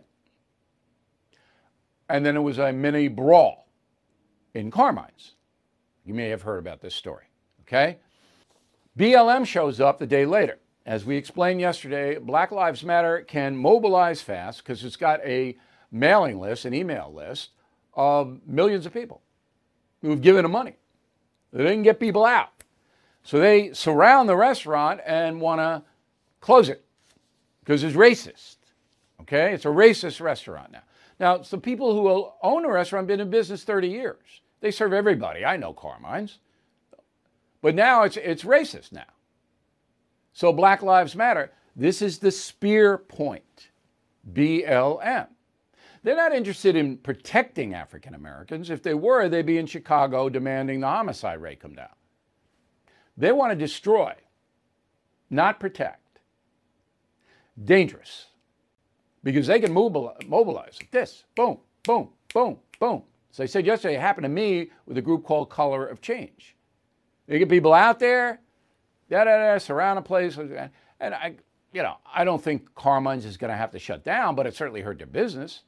And 2.09 2.27
then 2.27 2.37
it 2.37 2.41
was 2.41 2.59
a 2.59 2.73
mini 2.73 3.09
brawl 3.09 3.69
in 4.55 4.71
Carmine's. 4.71 5.35
You 6.05 6.15
may 6.15 6.29
have 6.29 6.43
heard 6.43 6.59
about 6.59 6.81
this 6.81 6.95
story. 6.95 7.27
Okay? 7.63 7.99
BLM 8.99 9.47
shows 9.47 9.81
up 9.81 9.99
the 9.99 10.07
day 10.07 10.27
later. 10.27 10.59
As 10.87 11.05
we 11.05 11.17
explained 11.17 11.61
yesterday, 11.61 12.19
Black 12.19 12.51
Lives 12.51 12.83
Matter 12.83 13.23
can 13.23 13.57
mobilize 13.57 14.23
fast 14.23 14.59
because 14.59 14.83
it's 14.83 14.97
got 14.97 15.21
a 15.25 15.57
mailing 15.93 16.41
list, 16.41 16.65
an 16.65 16.75
email 16.75 17.13
list 17.15 17.51
of 17.95 18.41
millions 18.47 18.87
of 18.87 18.93
people 18.93 19.23
who've 20.01 20.21
given 20.21 20.43
them 20.43 20.53
money. 20.53 20.77
They 21.53 21.63
didn't 21.63 21.83
get 21.83 22.01
people 22.01 22.25
out. 22.25 22.51
So 23.23 23.39
they 23.39 23.73
surround 23.73 24.29
the 24.29 24.37
restaurant 24.37 25.01
and 25.05 25.41
want 25.41 25.61
to 25.61 25.83
close 26.41 26.69
it 26.69 26.85
because 27.61 27.85
it's 27.85 27.97
racist. 27.97 28.57
Okay? 29.21 29.53
It's 29.53 29.65
a 29.65 29.69
racist 29.69 30.21
restaurant 30.21 30.73
now. 30.73 30.83
Now, 31.19 31.37
the 31.37 31.59
people 31.59 31.95
who 31.95 32.31
own 32.43 32.65
a 32.65 32.71
restaurant 32.71 33.03
have 33.03 33.09
been 33.09 33.21
in 33.21 33.31
business 33.31 33.63
30 33.63 33.89
years. 33.89 34.41
They 34.61 34.71
serve 34.71 34.93
everybody. 34.93 35.45
I 35.45 35.57
know 35.57 35.75
Carmine's. 35.75 36.39
But 37.61 37.75
now 37.75 38.05
it's, 38.05 38.17
it's 38.17 38.43
racist 38.43 38.93
now. 38.93 39.05
So 40.33 40.53
Black 40.53 40.83
Lives 40.83 41.15
Matter, 41.15 41.53
this 41.77 42.01
is 42.01 42.19
the 42.19 42.31
spear 42.31 42.97
point. 42.97 43.69
BLM. 44.33 45.29
They're 46.03 46.17
not 46.17 46.33
interested 46.33 46.77
in 46.77 46.97
protecting 46.97 47.75
African 47.75 48.15
Americans. 48.15 48.71
If 48.71 48.83
they 48.83 48.95
were, 48.95 49.29
they'd 49.29 49.45
be 49.45 49.59
in 49.59 49.67
Chicago 49.67 50.29
demanding 50.29 50.81
the 50.81 50.87
homicide 50.87 51.41
rate 51.43 51.61
come 51.61 51.75
down. 51.75 51.89
They 53.17 53.33
want 53.33 53.53
to 53.53 53.57
destroy, 53.57 54.15
not 55.29 55.61
protect. 55.61 56.21
Dangerous 57.63 58.29
because 59.23 59.47
they 59.47 59.61
can 59.61 59.73
mobilize 59.73 60.79
like 60.79 60.91
this 60.91 61.25
boom, 61.35 61.59
boom, 61.85 62.11
boom, 62.33 62.59
boom. 62.79 63.03
So 63.33 63.43
I 63.45 63.47
said 63.47 63.67
yesterday, 63.67 63.95
it 63.95 64.01
happened 64.01 64.25
to 64.25 64.31
me 64.31 64.71
with 64.87 64.99
a 64.99 65.03
group 65.03 65.25
called 65.25 65.51
Color 65.51 65.87
of 65.87 66.01
Change. 66.01 66.57
They 67.27 67.39
get 67.39 67.49
people 67.49 67.73
out 67.73 67.99
there, 67.99 68.41
da 69.09 69.25
da 69.25 69.53
da, 69.53 69.59
surround 69.59 69.99
a 69.99 70.03
place, 70.03 70.37
and 70.37 71.15
I, 71.15 71.37
you 71.73 71.83
know, 71.83 71.97
I 72.13 72.25
don't 72.25 72.43
think 72.43 72.75
Carmine's 72.75 73.25
is 73.25 73.37
going 73.37 73.51
to 73.51 73.57
have 73.57 73.71
to 73.73 73.79
shut 73.79 74.03
down, 74.03 74.35
but 74.35 74.47
it 74.47 74.57
certainly 74.57 74.81
hurt 74.81 74.99
their 74.99 75.07
business. 75.07 75.63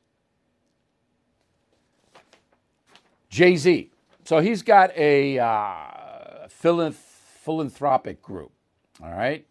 Jay 3.33 3.57
Z. 3.57 3.91
So 4.25 4.41
he's 4.41 4.63
got 4.63 4.95
a 4.95 5.39
uh, 5.39 6.47
philanthropic 6.49 8.21
group, 8.21 8.53
all 9.03 9.11
right, 9.11 9.47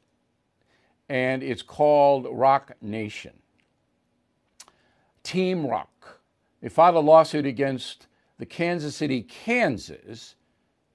and 1.09 1.41
it's 1.41 1.63
called 1.63 2.27
Roc 2.29 2.73
Nation. 2.79 3.33
Team 5.23 5.65
Roc. 5.65 6.21
They 6.61 6.69
filed 6.69 6.95
a 6.95 6.99
lawsuit 6.99 7.47
against 7.47 8.05
the 8.37 8.45
Kansas 8.45 8.95
City, 8.95 9.23
Kansas 9.23 10.35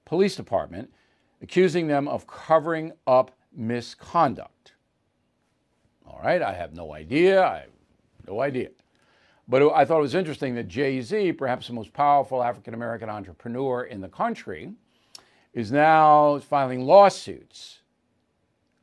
Police 0.05 0.37
Department, 0.37 0.89
accusing 1.41 1.87
them 1.87 2.07
of 2.07 2.25
covering 2.25 2.93
up 3.05 3.37
misconduct. 3.53 4.71
All 6.05 6.21
right, 6.23 6.41
I 6.41 6.53
have 6.53 6.73
no 6.73 6.93
idea. 6.93 7.43
I 7.43 7.57
have 7.57 7.69
no 8.25 8.39
idea. 8.39 8.69
But 9.47 9.73
I 9.73 9.85
thought 9.85 9.99
it 9.99 10.01
was 10.01 10.15
interesting 10.15 10.55
that 10.55 10.67
Jay 10.67 10.99
Z, 11.01 11.33
perhaps 11.33 11.67
the 11.67 11.73
most 11.73 11.93
powerful 11.93 12.43
African 12.43 12.73
American 12.73 13.09
entrepreneur 13.09 13.83
in 13.83 14.01
the 14.01 14.09
country, 14.09 14.73
is 15.53 15.71
now 15.71 16.39
filing 16.39 16.81
lawsuits 16.81 17.79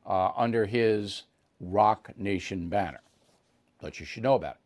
uh, 0.05 0.31
under 0.35 0.65
his 0.65 1.23
Roc 1.59 2.09
Nation 2.17 2.67
banner. 2.67 3.01
But 3.79 3.99
you 3.99 4.05
should 4.05 4.23
know 4.23 4.35
about 4.35 4.55
it. 4.55 4.61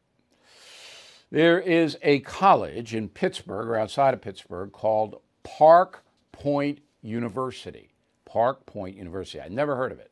There 1.31 1.59
is 1.59 1.97
a 2.01 2.19
college 2.21 2.95
in 2.95 3.09
Pittsburgh 3.09 3.67
or 3.67 3.75
outside 3.75 4.13
of 4.13 4.21
Pittsburgh 4.21 4.71
called 4.71 5.21
Park 5.43 6.03
Point 6.31 6.79
University. 7.01 7.93
Park 8.25 8.65
Point 8.65 8.95
University. 8.95 9.41
I 9.41 9.47
never 9.49 9.75
heard 9.75 9.91
of 9.91 9.99
it. 9.99 10.12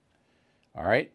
All 0.75 0.83
right. 0.83 1.11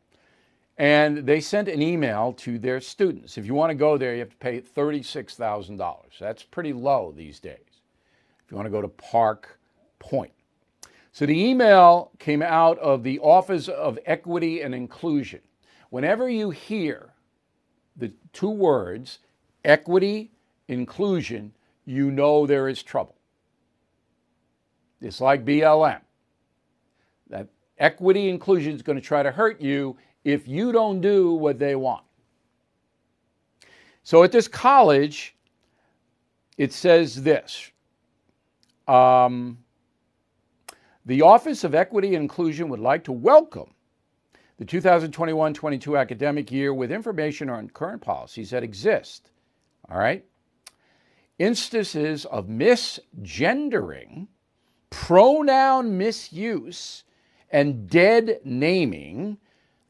And 0.78 1.18
they 1.18 1.40
sent 1.40 1.68
an 1.68 1.82
email 1.82 2.32
to 2.38 2.58
their 2.58 2.80
students. 2.80 3.36
If 3.36 3.46
you 3.46 3.54
want 3.54 3.70
to 3.70 3.74
go 3.74 3.98
there, 3.98 4.14
you 4.14 4.20
have 4.20 4.30
to 4.30 4.36
pay 4.36 4.60
$36,000. 4.60 5.96
That's 6.18 6.42
pretty 6.42 6.72
low 6.72 7.12
these 7.14 7.38
days. 7.40 7.58
If 8.44 8.50
you 8.50 8.56
want 8.56 8.66
to 8.66 8.70
go 8.70 8.82
to 8.82 8.88
Park 8.88 9.58
Point. 9.98 10.32
So 11.12 11.26
the 11.26 11.38
email 11.38 12.10
came 12.18 12.42
out 12.42 12.78
of 12.78 13.02
the 13.02 13.18
Office 13.20 13.68
of 13.68 13.98
Equity 14.06 14.62
and 14.62 14.74
Inclusion. 14.74 15.40
Whenever 15.90 16.28
you 16.28 16.50
hear 16.50 17.12
the 17.96 18.12
two 18.32 18.50
words 18.50 19.18
equity, 19.64 20.30
inclusion, 20.68 21.52
you 21.84 22.10
know 22.10 22.46
there 22.46 22.68
is 22.68 22.82
trouble. 22.82 23.14
It's 25.00 25.20
like 25.20 25.44
BLM. 25.44 26.00
That 27.28 27.48
equity 27.78 28.28
inclusion 28.28 28.72
is 28.72 28.82
going 28.82 28.98
to 28.98 29.04
try 29.04 29.22
to 29.22 29.30
hurt 29.30 29.60
you 29.60 29.96
if 30.24 30.46
you 30.46 30.72
don't 30.72 31.00
do 31.00 31.34
what 31.34 31.58
they 31.58 31.74
want. 31.74 32.04
So 34.02 34.22
at 34.22 34.32
this 34.32 34.48
college, 34.48 35.36
it 36.58 36.72
says 36.72 37.22
this 37.22 37.70
um, 38.88 39.58
The 41.06 41.22
Office 41.22 41.64
of 41.64 41.74
Equity 41.74 42.14
and 42.14 42.22
Inclusion 42.22 42.68
would 42.68 42.80
like 42.80 43.04
to 43.04 43.12
welcome 43.12 43.74
the 44.58 44.64
2021 44.64 45.54
22 45.54 45.96
academic 45.96 46.52
year 46.52 46.74
with 46.74 46.92
information 46.92 47.48
on 47.48 47.68
current 47.70 48.02
policies 48.02 48.50
that 48.50 48.62
exist 48.62 49.32
all 49.90 49.98
right? 49.98 50.24
Instances 51.38 52.24
of 52.26 52.46
misgendering, 52.46 54.28
pronoun 54.90 55.98
misuse, 55.98 57.04
and 57.50 57.88
dead 57.88 58.40
naming, 58.44 59.38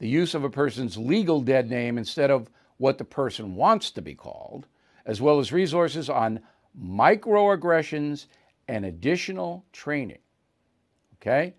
the 0.02 0.08
use 0.08 0.34
of 0.34 0.42
a 0.42 0.50
person's 0.50 0.96
legal 0.96 1.40
dead 1.40 1.70
name 1.70 1.96
instead 1.96 2.28
of 2.28 2.50
what 2.78 2.98
the 2.98 3.04
person 3.04 3.54
wants 3.54 3.92
to 3.92 4.02
be 4.02 4.16
called, 4.16 4.66
as 5.06 5.20
well 5.20 5.38
as 5.38 5.52
resources 5.52 6.10
on 6.10 6.40
microaggressions 6.76 8.26
and 8.66 8.84
additional 8.84 9.64
training. 9.72 10.18
Okay? 11.14 11.54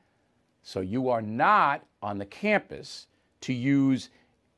So 0.62 0.82
you 0.82 1.08
are 1.08 1.22
not 1.22 1.86
on 2.02 2.18
the 2.18 2.26
campus 2.26 3.08
to 3.40 3.54
use 3.54 4.10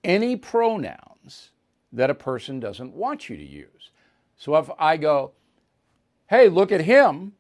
any 0.04 0.36
pronouns 0.36 1.52
that 1.94 2.10
a 2.10 2.16
person 2.16 2.60
doesn't 2.60 2.92
want 2.92 3.30
you 3.30 3.38
to 3.38 3.46
use. 3.46 3.92
So 4.36 4.56
if 4.56 4.68
I 4.80 4.98
go, 4.98 5.34
hey, 6.26 6.50
look 6.50 6.72
at 6.72 6.82
him, 6.82 7.34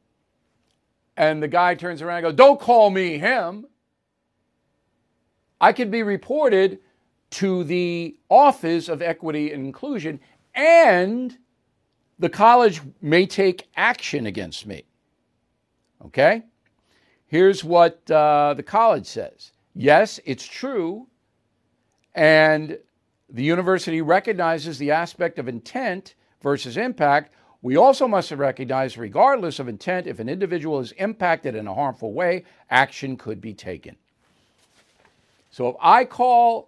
and 1.18 1.42
the 1.42 1.48
guy 1.48 1.74
turns 1.74 2.04
around 2.04 2.18
and 2.18 2.26
goes, 2.26 2.36
don't 2.36 2.60
call 2.60 2.92
me 2.92 3.18
him, 3.18 3.66
I 5.60 5.74
could 5.74 5.92
be 5.92 6.04
reported 6.04 6.80
to 7.32 7.64
the 7.64 8.16
Office 8.30 8.90
of 8.90 9.02
Equity 9.02 9.52
and 9.52 9.66
Inclusion, 9.66 10.20
and 10.54 11.38
the 12.20 12.30
college 12.30 12.82
may 13.02 13.26
take 13.26 13.68
action 13.76 14.26
against 14.26 14.66
me. 14.66 14.84
Okay? 16.06 16.44
Here's 17.28 17.64
what 17.64 18.10
uh, 18.10 18.54
the 18.56 18.64
college 18.64 19.06
says 19.06 19.52
Yes, 19.74 20.20
it's 20.26 20.46
true, 20.46 21.08
and 22.14 22.78
the 23.30 23.44
university 23.44 24.02
recognizes 24.02 24.78
the 24.78 24.92
aspect 24.92 25.40
of 25.40 25.48
intent 25.48 26.16
versus 26.42 26.78
impact. 26.78 27.34
We 27.62 27.76
also 27.76 28.08
must 28.08 28.32
recognize, 28.32 28.98
regardless 28.98 29.60
of 29.60 29.68
intent, 29.68 30.06
if 30.06 30.20
an 30.20 30.30
individual 30.30 30.80
is 30.80 30.92
impacted 30.94 31.56
in 31.56 31.68
a 31.68 31.74
harmful 31.74 32.14
way, 32.14 32.44
action 32.70 33.18
could 33.18 33.42
be 33.42 33.54
taken. 33.54 33.98
So 35.56 35.70
if 35.70 35.78
I 35.80 36.04
call 36.04 36.68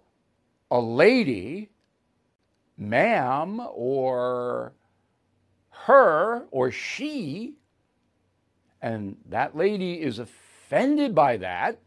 a 0.70 0.80
lady 0.80 1.68
ma'am 2.78 3.60
or 3.74 4.72
her 5.68 6.46
or 6.50 6.70
she, 6.70 7.56
and 8.80 9.14
that 9.28 9.54
lady 9.54 10.00
is 10.00 10.20
offended 10.20 11.14
by 11.14 11.36
that, 11.36 11.78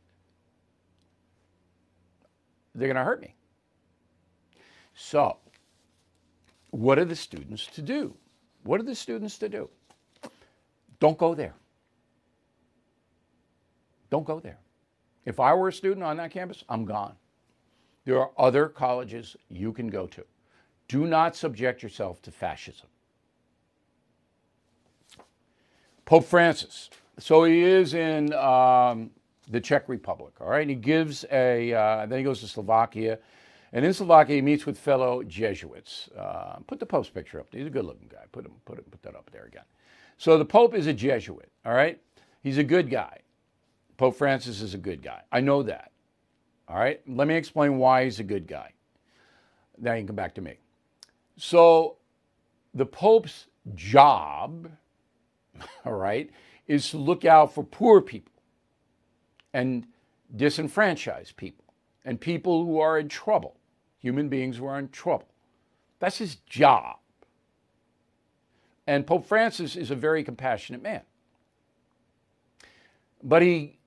they're 2.76 2.88
going 2.88 2.98
to 2.98 3.04
hurt 3.04 3.20
me. 3.20 3.34
So, 4.94 5.38
what 6.70 7.00
are 7.00 7.06
the 7.06 7.16
students 7.16 7.66
to 7.66 7.82
do? 7.82 8.16
What 8.62 8.80
are 8.80 8.84
the 8.84 8.94
students 8.94 9.40
to 9.40 9.50
do? 9.50 9.72
Don't 11.00 11.18
go 11.18 11.34
there. 11.34 11.56
Don't 14.12 14.24
go 14.24 14.40
there. 14.40 14.60
If 15.26 15.40
I 15.40 15.54
were 15.54 15.68
a 15.68 15.74
student 15.74 16.04
on 16.04 16.18
that 16.18 16.32
campus, 16.32 16.64
I'm 16.70 16.86
gone. 16.86 17.16
There 18.06 18.20
are 18.20 18.32
other 18.38 18.68
colleges 18.68 19.36
you 19.50 19.72
can 19.72 19.88
go 19.88 20.08
to. 20.08 20.26
Do 20.88 21.06
not 21.06 21.36
subject 21.36 21.84
yourself 21.84 22.22
to 22.24 22.32
fascism. 22.32 22.88
Pope 26.06 26.26
Francis. 26.26 26.90
So 27.20 27.44
he 27.44 27.62
is 27.62 27.94
in 27.94 28.34
um, 28.34 29.12
the 29.50 29.62
Czech 29.62 29.88
Republic, 29.88 30.34
all 30.42 30.50
right? 30.50 30.68
He 30.68 30.76
gives 30.76 31.24
a, 31.32 31.74
uh, 31.74 32.06
then 32.08 32.18
he 32.18 32.24
goes 32.24 32.40
to 32.42 32.48
Slovakia. 32.48 33.20
And 33.74 33.86
in 33.86 33.94
Slovakia, 33.94 34.36
he 34.36 34.42
meets 34.42 34.66
with 34.66 34.78
fellow 34.78 35.24
Jesuits. 35.24 36.10
Uh, 36.18 36.58
put 36.68 36.80
the 36.80 36.86
Pope's 36.86 37.10
picture 37.10 37.40
up. 37.40 37.48
He's 37.52 37.68
a 37.68 37.70
good 37.70 37.86
looking 37.86 38.10
guy. 38.12 38.24
Put, 38.32 38.46
him, 38.46 38.54
put, 38.66 38.80
him, 38.80 38.86
put 38.90 39.02
that 39.04 39.16
up 39.16 39.30
there 39.32 39.46
again. 39.46 39.64
So 40.18 40.38
the 40.38 40.46
Pope 40.46 40.74
is 40.74 40.88
a 40.88 40.94
Jesuit, 40.94 41.50
all 41.66 41.74
right? 41.74 42.00
He's 42.44 42.58
a 42.58 42.64
good 42.64 42.90
guy. 42.90 43.20
Pope 44.02 44.16
Francis 44.16 44.64
is 44.64 44.74
a 44.74 44.80
good 44.80 45.04
guy. 45.04 45.22
I 45.32 45.42
know 45.42 45.62
that. 45.62 45.92
All 46.68 46.76
right? 46.76 47.00
Let 47.08 47.28
me 47.28 47.36
explain 47.36 47.78
why 47.78 48.06
he's 48.06 48.20
a 48.20 48.24
good 48.24 48.48
guy. 48.48 48.74
Now 49.78 49.94
you 49.94 50.00
can 50.00 50.08
come 50.08 50.16
back 50.16 50.34
to 50.34 50.42
me. 50.42 50.56
So 51.38 51.98
the 52.74 52.88
Pope's 52.88 53.46
job, 53.76 54.72
all 55.86 55.94
right, 55.94 56.32
is 56.66 56.90
to 56.90 56.98
look 56.98 57.26
out 57.26 57.54
for 57.54 57.64
poor 57.64 58.02
people 58.02 58.34
and 59.54 59.86
disenfranchised 60.36 61.38
people 61.38 61.66
and 62.04 62.20
people 62.20 62.66
who 62.66 62.80
are 62.80 62.98
in 62.98 63.08
trouble, 63.08 63.56
human 64.00 64.30
beings 64.30 64.58
who 64.58 64.66
are 64.66 64.80
in 64.80 64.90
trouble. 64.90 65.28
That's 66.00 66.18
his 66.18 66.38
job. 66.38 66.98
And 68.88 69.06
Pope 69.06 69.28
Francis 69.28 69.76
is 69.76 69.92
a 69.92 69.96
very 69.96 70.24
compassionate 70.24 70.82
man. 70.82 71.02
But 73.22 73.44
he 73.44 73.78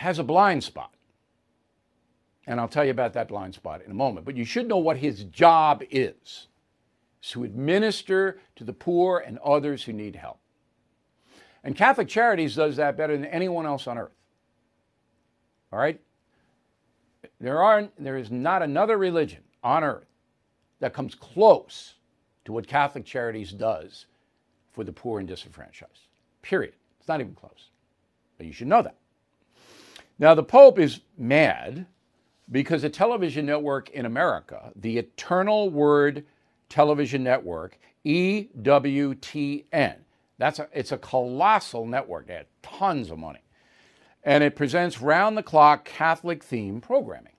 has 0.00 0.18
a 0.18 0.24
blind 0.24 0.64
spot. 0.64 0.94
And 2.46 2.58
I'll 2.58 2.68
tell 2.68 2.86
you 2.86 2.90
about 2.90 3.12
that 3.12 3.28
blind 3.28 3.54
spot 3.54 3.82
in 3.84 3.90
a 3.90 3.94
moment. 3.94 4.24
But 4.24 4.34
you 4.34 4.46
should 4.46 4.66
know 4.66 4.78
what 4.78 4.96
his 4.96 5.24
job 5.24 5.82
is 5.90 6.48
to 7.30 7.44
administer 7.44 8.40
to 8.56 8.64
the 8.64 8.72
poor 8.72 9.18
and 9.18 9.36
others 9.40 9.84
who 9.84 9.92
need 9.92 10.16
help. 10.16 10.38
And 11.62 11.76
Catholic 11.76 12.08
Charities 12.08 12.56
does 12.56 12.76
that 12.76 12.96
better 12.96 13.14
than 13.14 13.26
anyone 13.26 13.66
else 13.66 13.86
on 13.86 13.98
earth. 13.98 14.16
All 15.70 15.78
right? 15.78 16.00
There, 17.38 17.62
are, 17.62 17.90
there 17.98 18.16
is 18.16 18.30
not 18.30 18.62
another 18.62 18.96
religion 18.96 19.42
on 19.62 19.84
earth 19.84 20.08
that 20.78 20.94
comes 20.94 21.14
close 21.14 21.92
to 22.46 22.52
what 22.52 22.66
Catholic 22.66 23.04
Charities 23.04 23.52
does 23.52 24.06
for 24.72 24.82
the 24.82 24.92
poor 24.92 25.18
and 25.18 25.28
disenfranchised. 25.28 26.08
Period. 26.40 26.72
It's 26.98 27.08
not 27.08 27.20
even 27.20 27.34
close. 27.34 27.68
But 28.38 28.46
you 28.46 28.54
should 28.54 28.68
know 28.68 28.80
that. 28.80 28.96
Now, 30.20 30.34
the 30.34 30.44
Pope 30.44 30.78
is 30.78 31.00
mad 31.16 31.86
because 32.50 32.84
a 32.84 32.90
television 32.90 33.46
network 33.46 33.88
in 33.88 34.04
America, 34.04 34.70
the 34.76 34.98
Eternal 34.98 35.70
Word 35.70 36.26
Television 36.68 37.24
Network, 37.24 37.78
EWTN, 38.04 39.96
that's 40.36 40.58
a, 40.58 40.68
it's 40.74 40.92
a 40.92 40.98
colossal 40.98 41.86
network. 41.86 42.26
They 42.26 42.34
have 42.34 42.46
tons 42.60 43.10
of 43.10 43.18
money. 43.18 43.40
And 44.22 44.44
it 44.44 44.56
presents 44.56 45.00
round 45.00 45.38
the 45.38 45.42
clock 45.42 45.86
Catholic 45.86 46.44
theme 46.44 46.82
programming. 46.82 47.32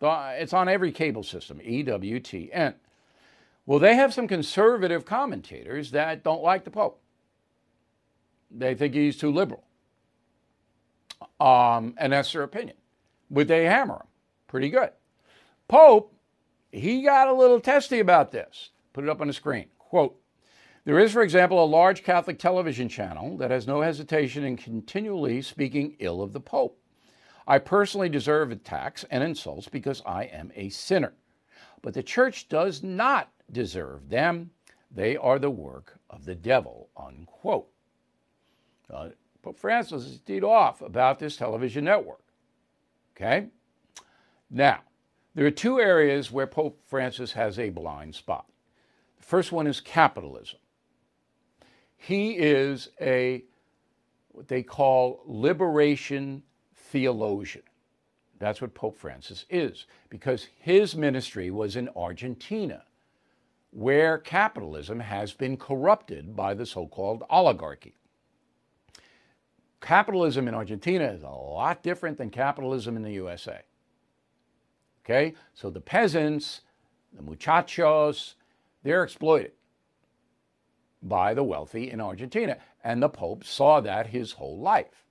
It's 0.00 0.54
on 0.54 0.70
every 0.70 0.90
cable 0.90 1.22
system, 1.22 1.58
EWTN. 1.58 2.74
Well, 3.66 3.78
they 3.78 3.94
have 3.94 4.14
some 4.14 4.26
conservative 4.26 5.04
commentators 5.04 5.90
that 5.90 6.24
don't 6.24 6.42
like 6.42 6.64
the 6.64 6.70
Pope. 6.70 6.98
They 8.50 8.74
think 8.74 8.94
he's 8.94 9.18
too 9.18 9.30
liberal. 9.30 9.64
Um, 11.40 11.94
and 11.98 12.12
that's 12.12 12.32
their 12.32 12.42
opinion. 12.42 12.76
Would 13.30 13.48
they 13.48 13.64
hammer 13.64 13.94
him 13.94 14.08
pretty 14.52 14.68
good. 14.68 14.90
Pope, 15.66 16.14
he 16.70 17.02
got 17.02 17.26
a 17.26 17.32
little 17.32 17.58
testy 17.58 18.00
about 18.00 18.30
this. 18.30 18.68
Put 18.92 19.02
it 19.02 19.10
up 19.10 19.22
on 19.22 19.28
the 19.28 19.32
screen. 19.32 19.68
Quote 19.78 20.20
There 20.84 20.98
is, 20.98 21.12
for 21.12 21.22
example, 21.22 21.64
a 21.64 21.64
large 21.64 22.04
Catholic 22.04 22.38
television 22.38 22.86
channel 22.90 23.38
that 23.38 23.50
has 23.50 23.66
no 23.66 23.80
hesitation 23.80 24.44
in 24.44 24.58
continually 24.58 25.40
speaking 25.40 25.96
ill 26.00 26.20
of 26.20 26.34
the 26.34 26.40
Pope. 26.40 26.78
I 27.46 27.58
personally 27.58 28.10
deserve 28.10 28.52
attacks 28.52 29.06
and 29.10 29.24
insults 29.24 29.68
because 29.68 30.02
I 30.04 30.24
am 30.24 30.52
a 30.54 30.68
sinner. 30.68 31.14
But 31.80 31.94
the 31.94 32.02
church 32.02 32.50
does 32.50 32.82
not 32.82 33.30
deserve 33.50 34.10
them. 34.10 34.50
They 34.94 35.16
are 35.16 35.38
the 35.38 35.50
work 35.50 35.98
of 36.10 36.26
the 36.26 36.34
devil, 36.34 36.90
unquote. 36.94 37.68
Uh, 38.92 39.08
Pope 39.42 39.58
Francis 39.58 40.04
is 40.04 40.20
teed 40.20 40.44
off 40.44 40.80
about 40.82 41.18
this 41.18 41.36
television 41.36 41.84
network. 41.84 42.22
Okay? 43.16 43.48
Now, 44.50 44.80
there 45.34 45.46
are 45.46 45.50
two 45.50 45.80
areas 45.80 46.30
where 46.30 46.46
Pope 46.46 46.80
Francis 46.86 47.32
has 47.32 47.58
a 47.58 47.70
blind 47.70 48.14
spot. 48.14 48.46
The 49.18 49.24
first 49.24 49.50
one 49.50 49.66
is 49.66 49.80
capitalism. 49.80 50.58
He 51.96 52.32
is 52.32 52.90
a 53.00 53.44
what 54.28 54.48
they 54.48 54.62
call 54.62 55.22
liberation 55.26 56.42
theologian. 56.74 57.64
That's 58.38 58.60
what 58.60 58.74
Pope 58.74 58.96
Francis 58.96 59.44
is, 59.50 59.86
because 60.08 60.48
his 60.58 60.96
ministry 60.96 61.50
was 61.50 61.76
in 61.76 61.88
Argentina, 61.94 62.82
where 63.70 64.18
capitalism 64.18 65.00
has 65.00 65.32
been 65.32 65.56
corrupted 65.56 66.34
by 66.34 66.54
the 66.54 66.66
so 66.66 66.86
called 66.86 67.24
oligarchy 67.30 67.94
capitalism 69.82 70.48
in 70.48 70.54
Argentina 70.54 71.04
is 71.04 71.22
a 71.22 71.28
lot 71.28 71.82
different 71.82 72.16
than 72.16 72.30
capitalism 72.30 72.96
in 72.96 73.02
the 73.02 73.12
USA. 73.12 73.60
Okay? 75.04 75.34
So 75.52 75.68
the 75.68 75.80
peasants, 75.80 76.62
the 77.12 77.22
muchachos, 77.22 78.36
they're 78.82 79.02
exploited 79.02 79.52
by 81.02 81.34
the 81.34 81.42
wealthy 81.42 81.90
in 81.90 82.00
Argentina. 82.00 82.56
And 82.82 83.02
the 83.02 83.08
Pope 83.08 83.44
saw 83.44 83.80
that 83.80 84.08
his 84.08 84.32
whole 84.32 84.58
life. 84.58 85.04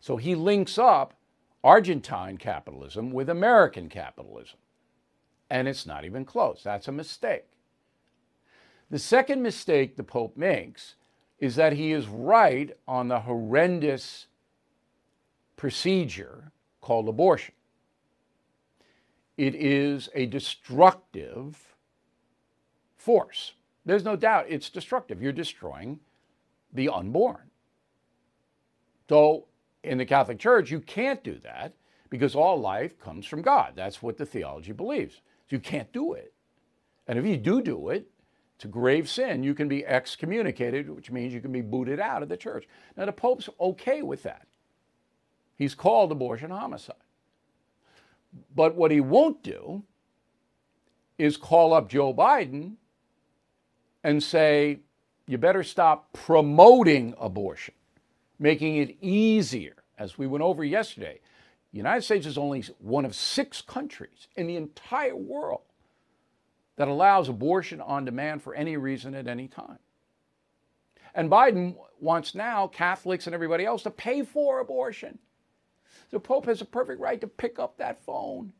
So 0.00 0.16
he 0.16 0.34
links 0.34 0.78
up 0.78 1.14
Argentine 1.62 2.38
capitalism 2.38 3.10
with 3.10 3.28
American 3.28 3.88
capitalism. 3.88 4.58
And 5.50 5.68
it's 5.68 5.86
not 5.86 6.04
even 6.04 6.24
close. 6.24 6.62
That's 6.62 6.88
a 6.88 6.92
mistake. 6.92 7.46
The 8.90 8.98
second 8.98 9.42
mistake 9.42 9.96
the 9.96 10.04
Pope 10.04 10.36
makes 10.36 10.94
is 11.38 11.56
that 11.56 11.74
he 11.74 11.92
is 11.92 12.06
right 12.08 12.76
on 12.86 13.08
the 13.08 13.20
horrendous 13.20 14.26
procedure 15.56 16.52
called 16.80 17.08
abortion. 17.08 17.54
It 19.36 19.54
is 19.54 20.08
a 20.14 20.26
destructive 20.26 21.74
force. 22.96 23.52
There's 23.84 24.04
no 24.04 24.16
doubt 24.16 24.46
it's 24.48 24.68
destructive. 24.68 25.22
You're 25.22 25.32
destroying 25.32 26.00
the 26.72 26.88
unborn. 26.88 27.50
So, 29.08 29.46
in 29.84 29.96
the 29.96 30.04
Catholic 30.04 30.38
Church, 30.38 30.70
you 30.70 30.80
can't 30.80 31.22
do 31.22 31.38
that 31.44 31.72
because 32.10 32.34
all 32.34 32.60
life 32.60 32.98
comes 32.98 33.26
from 33.26 33.42
God. 33.42 33.72
That's 33.76 34.02
what 34.02 34.18
the 34.18 34.26
theology 34.26 34.72
believes. 34.72 35.14
So 35.14 35.56
you 35.56 35.60
can't 35.60 35.90
do 35.92 36.14
it. 36.14 36.32
And 37.06 37.18
if 37.18 37.24
you 37.24 37.36
do 37.36 37.62
do 37.62 37.88
it, 37.90 38.10
a 38.64 38.68
grave 38.68 39.08
sin. 39.08 39.42
You 39.42 39.54
can 39.54 39.68
be 39.68 39.86
excommunicated, 39.86 40.90
which 40.90 41.10
means 41.10 41.32
you 41.32 41.40
can 41.40 41.52
be 41.52 41.60
booted 41.60 42.00
out 42.00 42.22
of 42.22 42.28
the 42.28 42.36
church. 42.36 42.66
Now, 42.96 43.04
the 43.04 43.12
Pope's 43.12 43.48
okay 43.60 44.02
with 44.02 44.22
that. 44.24 44.46
He's 45.56 45.74
called 45.74 46.12
abortion 46.12 46.50
homicide. 46.50 46.96
But 48.54 48.74
what 48.74 48.90
he 48.90 49.00
won't 49.00 49.42
do 49.42 49.82
is 51.18 51.36
call 51.36 51.72
up 51.72 51.88
Joe 51.88 52.14
Biden 52.14 52.74
and 54.04 54.22
say, 54.22 54.80
you 55.26 55.38
better 55.38 55.62
stop 55.62 56.12
promoting 56.12 57.14
abortion, 57.18 57.74
making 58.38 58.76
it 58.76 58.96
easier. 59.00 59.74
As 59.98 60.16
we 60.16 60.26
went 60.26 60.42
over 60.42 60.64
yesterday, 60.64 61.20
the 61.72 61.76
United 61.76 62.02
States 62.02 62.26
is 62.26 62.38
only 62.38 62.64
one 62.78 63.04
of 63.04 63.14
six 63.14 63.60
countries 63.60 64.28
in 64.36 64.46
the 64.46 64.56
entire 64.56 65.16
world 65.16 65.62
that 66.78 66.86
allows 66.86 67.28
abortion 67.28 67.80
on 67.80 68.04
demand 68.04 68.40
for 68.40 68.54
any 68.54 68.76
reason 68.76 69.12
at 69.16 69.26
any 69.26 69.48
time. 69.48 69.80
And 71.12 71.28
Biden 71.28 71.74
wants 72.00 72.36
now 72.36 72.68
Catholics 72.68 73.26
and 73.26 73.34
everybody 73.34 73.64
else 73.64 73.82
to 73.82 73.90
pay 73.90 74.22
for 74.22 74.60
abortion. 74.60 75.18
The 76.10 76.20
Pope 76.20 76.46
has 76.46 76.60
a 76.60 76.64
perfect 76.64 77.00
right 77.00 77.20
to 77.20 77.26
pick 77.26 77.58
up 77.58 77.78
that 77.78 78.04
phone 78.04 78.52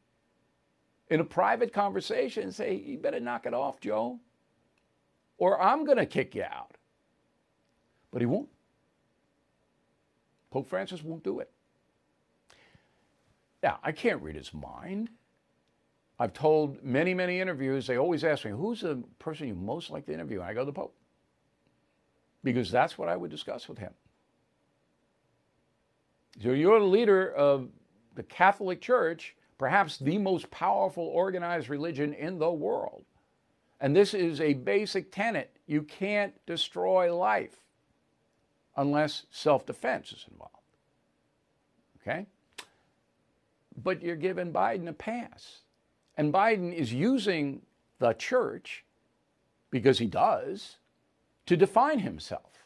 in 1.08 1.20
a 1.20 1.24
private 1.24 1.72
conversation 1.72 2.42
and 2.42 2.54
say, 2.54 2.74
You 2.74 2.98
better 2.98 3.20
knock 3.20 3.46
it 3.46 3.54
off, 3.54 3.78
Joe, 3.80 4.18
or 5.38 5.62
I'm 5.62 5.84
going 5.84 5.98
to 5.98 6.04
kick 6.06 6.34
you 6.34 6.42
out. 6.42 6.76
But 8.10 8.20
he 8.20 8.26
won't. 8.26 8.48
Pope 10.50 10.68
Francis 10.68 11.04
won't 11.04 11.22
do 11.22 11.38
it. 11.38 11.52
Now, 13.62 13.78
I 13.84 13.92
can't 13.92 14.22
read 14.22 14.34
his 14.34 14.52
mind. 14.52 15.08
I've 16.18 16.32
told 16.32 16.82
many, 16.82 17.14
many 17.14 17.40
interviews, 17.40 17.86
they 17.86 17.96
always 17.96 18.24
ask 18.24 18.44
me, 18.44 18.50
Who's 18.50 18.80
the 18.80 19.02
person 19.18 19.48
you 19.48 19.54
most 19.54 19.90
like 19.90 20.06
to 20.06 20.12
interview? 20.12 20.40
And 20.40 20.48
I 20.48 20.54
go, 20.54 20.64
The 20.64 20.72
Pope. 20.72 20.94
Because 22.42 22.70
that's 22.70 22.98
what 22.98 23.08
I 23.08 23.16
would 23.16 23.30
discuss 23.30 23.68
with 23.68 23.78
him. 23.78 23.92
So 26.42 26.50
you're 26.50 26.78
the 26.78 26.86
leader 26.86 27.32
of 27.32 27.68
the 28.14 28.22
Catholic 28.22 28.80
Church, 28.80 29.34
perhaps 29.58 29.98
the 29.98 30.18
most 30.18 30.50
powerful 30.50 31.04
organized 31.04 31.68
religion 31.68 32.14
in 32.14 32.38
the 32.38 32.50
world. 32.50 33.04
And 33.80 33.94
this 33.94 34.14
is 34.14 34.40
a 34.40 34.54
basic 34.54 35.12
tenet. 35.12 35.56
You 35.66 35.82
can't 35.82 36.34
destroy 36.46 37.14
life 37.14 37.56
unless 38.76 39.26
self 39.30 39.66
defense 39.66 40.12
is 40.12 40.26
involved. 40.30 40.54
Okay? 42.00 42.26
But 43.82 44.02
you're 44.02 44.16
giving 44.16 44.52
Biden 44.52 44.88
a 44.88 44.92
pass. 44.92 45.60
And 46.18 46.32
Biden 46.32 46.74
is 46.74 46.92
using 46.92 47.62
the 48.00 48.12
church, 48.12 48.84
because 49.70 49.98
he 49.98 50.06
does, 50.06 50.76
to 51.46 51.56
define 51.56 52.00
himself. 52.00 52.64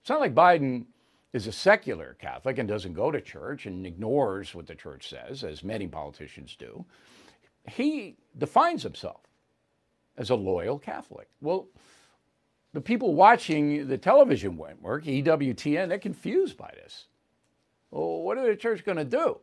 It's 0.00 0.10
not 0.10 0.20
like 0.20 0.34
Biden 0.34 0.84
is 1.32 1.46
a 1.46 1.52
secular 1.52 2.16
Catholic 2.20 2.58
and 2.58 2.68
doesn't 2.68 2.92
go 2.92 3.10
to 3.10 3.20
church 3.20 3.66
and 3.66 3.86
ignores 3.86 4.54
what 4.54 4.66
the 4.66 4.74
church 4.74 5.08
says, 5.08 5.42
as 5.44 5.64
many 5.64 5.86
politicians 5.86 6.56
do. 6.58 6.84
He 7.70 8.16
defines 8.36 8.82
himself 8.82 9.22
as 10.18 10.30
a 10.30 10.34
loyal 10.34 10.78
Catholic. 10.78 11.28
Well, 11.40 11.68
the 12.72 12.80
people 12.80 13.14
watching 13.14 13.86
the 13.86 13.96
television 13.96 14.56
network, 14.56 15.04
EWTN, 15.04 15.88
they're 15.88 15.98
confused 15.98 16.56
by 16.56 16.72
this. 16.74 17.06
Well, 17.90 18.22
what 18.22 18.38
are 18.38 18.46
the 18.46 18.56
church 18.56 18.84
going 18.84 18.98
to 18.98 19.04
do? 19.04 19.38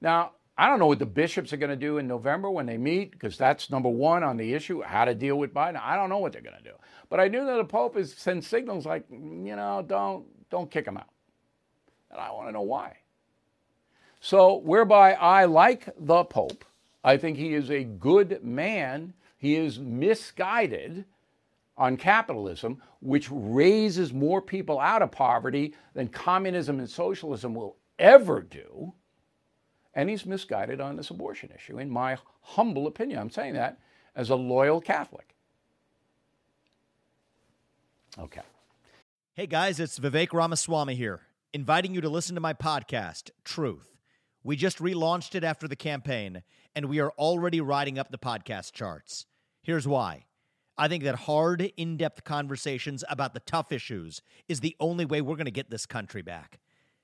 Now, 0.00 0.32
I 0.58 0.68
don't 0.68 0.78
know 0.78 0.86
what 0.86 0.98
the 0.98 1.06
bishops 1.06 1.52
are 1.52 1.56
going 1.56 1.70
to 1.70 1.76
do 1.76 1.98
in 1.98 2.06
November 2.06 2.50
when 2.50 2.66
they 2.66 2.76
meet, 2.76 3.12
because 3.12 3.38
that's 3.38 3.70
number 3.70 3.88
one 3.88 4.22
on 4.22 4.36
the 4.36 4.52
issue 4.52 4.82
how 4.82 5.06
to 5.06 5.14
deal 5.14 5.36
with 5.36 5.54
Biden. 5.54 5.80
I 5.80 5.96
don't 5.96 6.10
know 6.10 6.18
what 6.18 6.32
they're 6.32 6.42
going 6.42 6.58
to 6.58 6.62
do. 6.62 6.74
But 7.08 7.18
I 7.20 7.28
knew 7.28 7.44
that 7.46 7.56
the 7.56 7.64
Pope 7.64 7.96
is 7.96 8.12
send 8.14 8.44
signals 8.44 8.84
like, 8.84 9.08
mm, 9.10 9.46
you 9.46 9.56
know, 9.56 9.82
don't 9.86 10.26
don't 10.50 10.70
kick 10.70 10.86
him 10.86 10.96
out. 10.96 11.08
And 12.10 12.20
I 12.20 12.30
want 12.32 12.48
to 12.48 12.52
know 12.52 12.62
why. 12.62 12.98
So, 14.20 14.56
whereby 14.56 15.14
I 15.14 15.46
like 15.46 15.88
the 15.98 16.24
Pope, 16.24 16.64
I 17.02 17.16
think 17.16 17.38
he 17.38 17.54
is 17.54 17.70
a 17.70 17.84
good 17.84 18.44
man. 18.44 19.14
He 19.38 19.56
is 19.56 19.78
misguided 19.78 21.06
on 21.78 21.96
capitalism, 21.96 22.82
which 23.00 23.28
raises 23.30 24.12
more 24.12 24.42
people 24.42 24.78
out 24.78 25.00
of 25.00 25.10
poverty 25.10 25.74
than 25.94 26.08
communism 26.08 26.78
and 26.78 26.90
socialism 26.90 27.54
will 27.54 27.76
ever 27.98 28.42
do. 28.42 28.92
And 29.94 30.08
he's 30.08 30.24
misguided 30.24 30.80
on 30.80 30.96
this 30.96 31.10
abortion 31.10 31.50
issue, 31.54 31.78
in 31.78 31.90
my 31.90 32.18
humble 32.42 32.86
opinion. 32.86 33.18
I'm 33.18 33.30
saying 33.30 33.54
that 33.54 33.78
as 34.14 34.30
a 34.30 34.36
loyal 34.36 34.80
Catholic. 34.80 35.34
Okay. 38.18 38.42
Hey 39.34 39.46
guys, 39.46 39.80
it's 39.80 39.98
Vivek 39.98 40.32
Ramaswamy 40.32 40.94
here, 40.94 41.22
inviting 41.52 41.94
you 41.94 42.00
to 42.00 42.08
listen 42.08 42.34
to 42.34 42.40
my 42.40 42.52
podcast, 42.52 43.30
Truth. 43.44 43.96
We 44.42 44.56
just 44.56 44.78
relaunched 44.78 45.34
it 45.34 45.44
after 45.44 45.68
the 45.68 45.76
campaign, 45.76 46.42
and 46.74 46.86
we 46.86 46.98
are 47.00 47.12
already 47.12 47.60
riding 47.60 47.98
up 47.98 48.10
the 48.10 48.18
podcast 48.18 48.72
charts. 48.72 49.26
Here's 49.62 49.86
why. 49.86 50.24
I 50.78 50.88
think 50.88 51.04
that 51.04 51.14
hard, 51.14 51.72
in 51.76 51.96
depth 51.96 52.24
conversations 52.24 53.04
about 53.08 53.34
the 53.34 53.40
tough 53.40 53.70
issues 53.70 54.22
is 54.48 54.60
the 54.60 54.76
only 54.80 55.04
way 55.04 55.20
we're 55.20 55.36
going 55.36 55.44
to 55.44 55.50
get 55.50 55.70
this 55.70 55.84
country 55.84 56.22
back. 56.22 56.58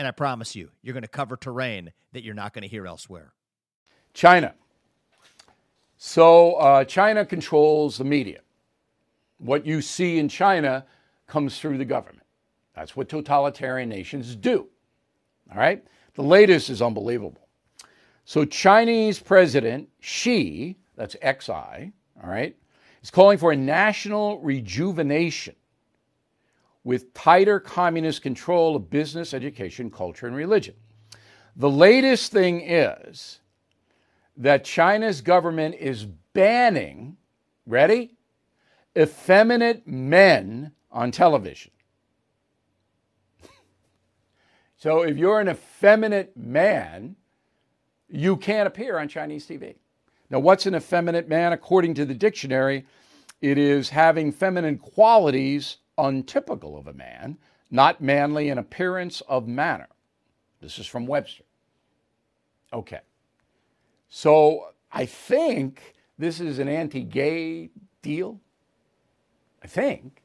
And 0.00 0.08
I 0.08 0.12
promise 0.12 0.56
you, 0.56 0.70
you're 0.80 0.94
going 0.94 1.02
to 1.02 1.08
cover 1.08 1.36
terrain 1.36 1.92
that 2.14 2.22
you're 2.22 2.32
not 2.32 2.54
going 2.54 2.62
to 2.62 2.68
hear 2.68 2.86
elsewhere. 2.86 3.34
China. 4.14 4.54
So, 5.98 6.54
uh, 6.54 6.84
China 6.84 7.26
controls 7.26 7.98
the 7.98 8.04
media. 8.04 8.40
What 9.36 9.66
you 9.66 9.82
see 9.82 10.18
in 10.18 10.30
China 10.30 10.86
comes 11.26 11.58
through 11.58 11.76
the 11.76 11.84
government. 11.84 12.24
That's 12.74 12.96
what 12.96 13.10
totalitarian 13.10 13.90
nations 13.90 14.34
do. 14.36 14.68
All 15.52 15.58
right? 15.58 15.84
The 16.14 16.22
latest 16.22 16.70
is 16.70 16.80
unbelievable. 16.80 17.46
So, 18.24 18.46
Chinese 18.46 19.18
President 19.18 19.86
Xi, 20.00 20.78
that's 20.96 21.14
XI, 21.22 21.52
all 21.52 21.92
right, 22.24 22.56
is 23.02 23.10
calling 23.10 23.36
for 23.36 23.52
a 23.52 23.56
national 23.56 24.40
rejuvenation 24.40 25.56
with 26.84 27.12
tighter 27.14 27.60
communist 27.60 28.22
control 28.22 28.76
of 28.76 28.90
business, 28.90 29.34
education, 29.34 29.90
culture, 29.90 30.26
and 30.26 30.34
religion. 30.34 30.74
The 31.56 31.70
latest 31.70 32.32
thing 32.32 32.60
is 32.62 33.40
that 34.36 34.64
China's 34.64 35.20
government 35.20 35.74
is 35.78 36.06
banning, 36.32 37.16
ready? 37.66 38.16
Effeminate 38.96 39.86
men 39.86 40.72
on 40.90 41.10
television. 41.10 41.70
So 44.76 45.02
if 45.02 45.18
you're 45.18 45.40
an 45.40 45.48
effeminate 45.50 46.34
man, 46.38 47.14
you 48.08 48.38
can't 48.38 48.66
appear 48.66 48.98
on 48.98 49.08
Chinese 49.08 49.46
TV. 49.46 49.74
Now, 50.30 50.38
what's 50.38 50.64
an 50.64 50.74
effeminate 50.74 51.28
man? 51.28 51.52
According 51.52 51.94
to 51.94 52.06
the 52.06 52.14
dictionary, 52.14 52.86
it 53.42 53.58
is 53.58 53.90
having 53.90 54.32
feminine 54.32 54.78
qualities 54.78 55.78
untypical 56.00 56.76
of 56.76 56.86
a 56.86 56.92
man, 56.92 57.38
not 57.70 58.00
manly 58.00 58.48
in 58.48 58.58
appearance 58.58 59.20
of 59.22 59.46
manner. 59.46 59.88
This 60.60 60.78
is 60.78 60.86
from 60.86 61.06
Webster. 61.06 61.44
Okay. 62.72 63.00
So 64.08 64.70
I 64.92 65.06
think 65.06 65.94
this 66.18 66.40
is 66.40 66.58
an 66.58 66.68
anti 66.68 67.02
gay 67.02 67.70
deal. 68.02 68.40
I 69.62 69.66
think. 69.66 70.22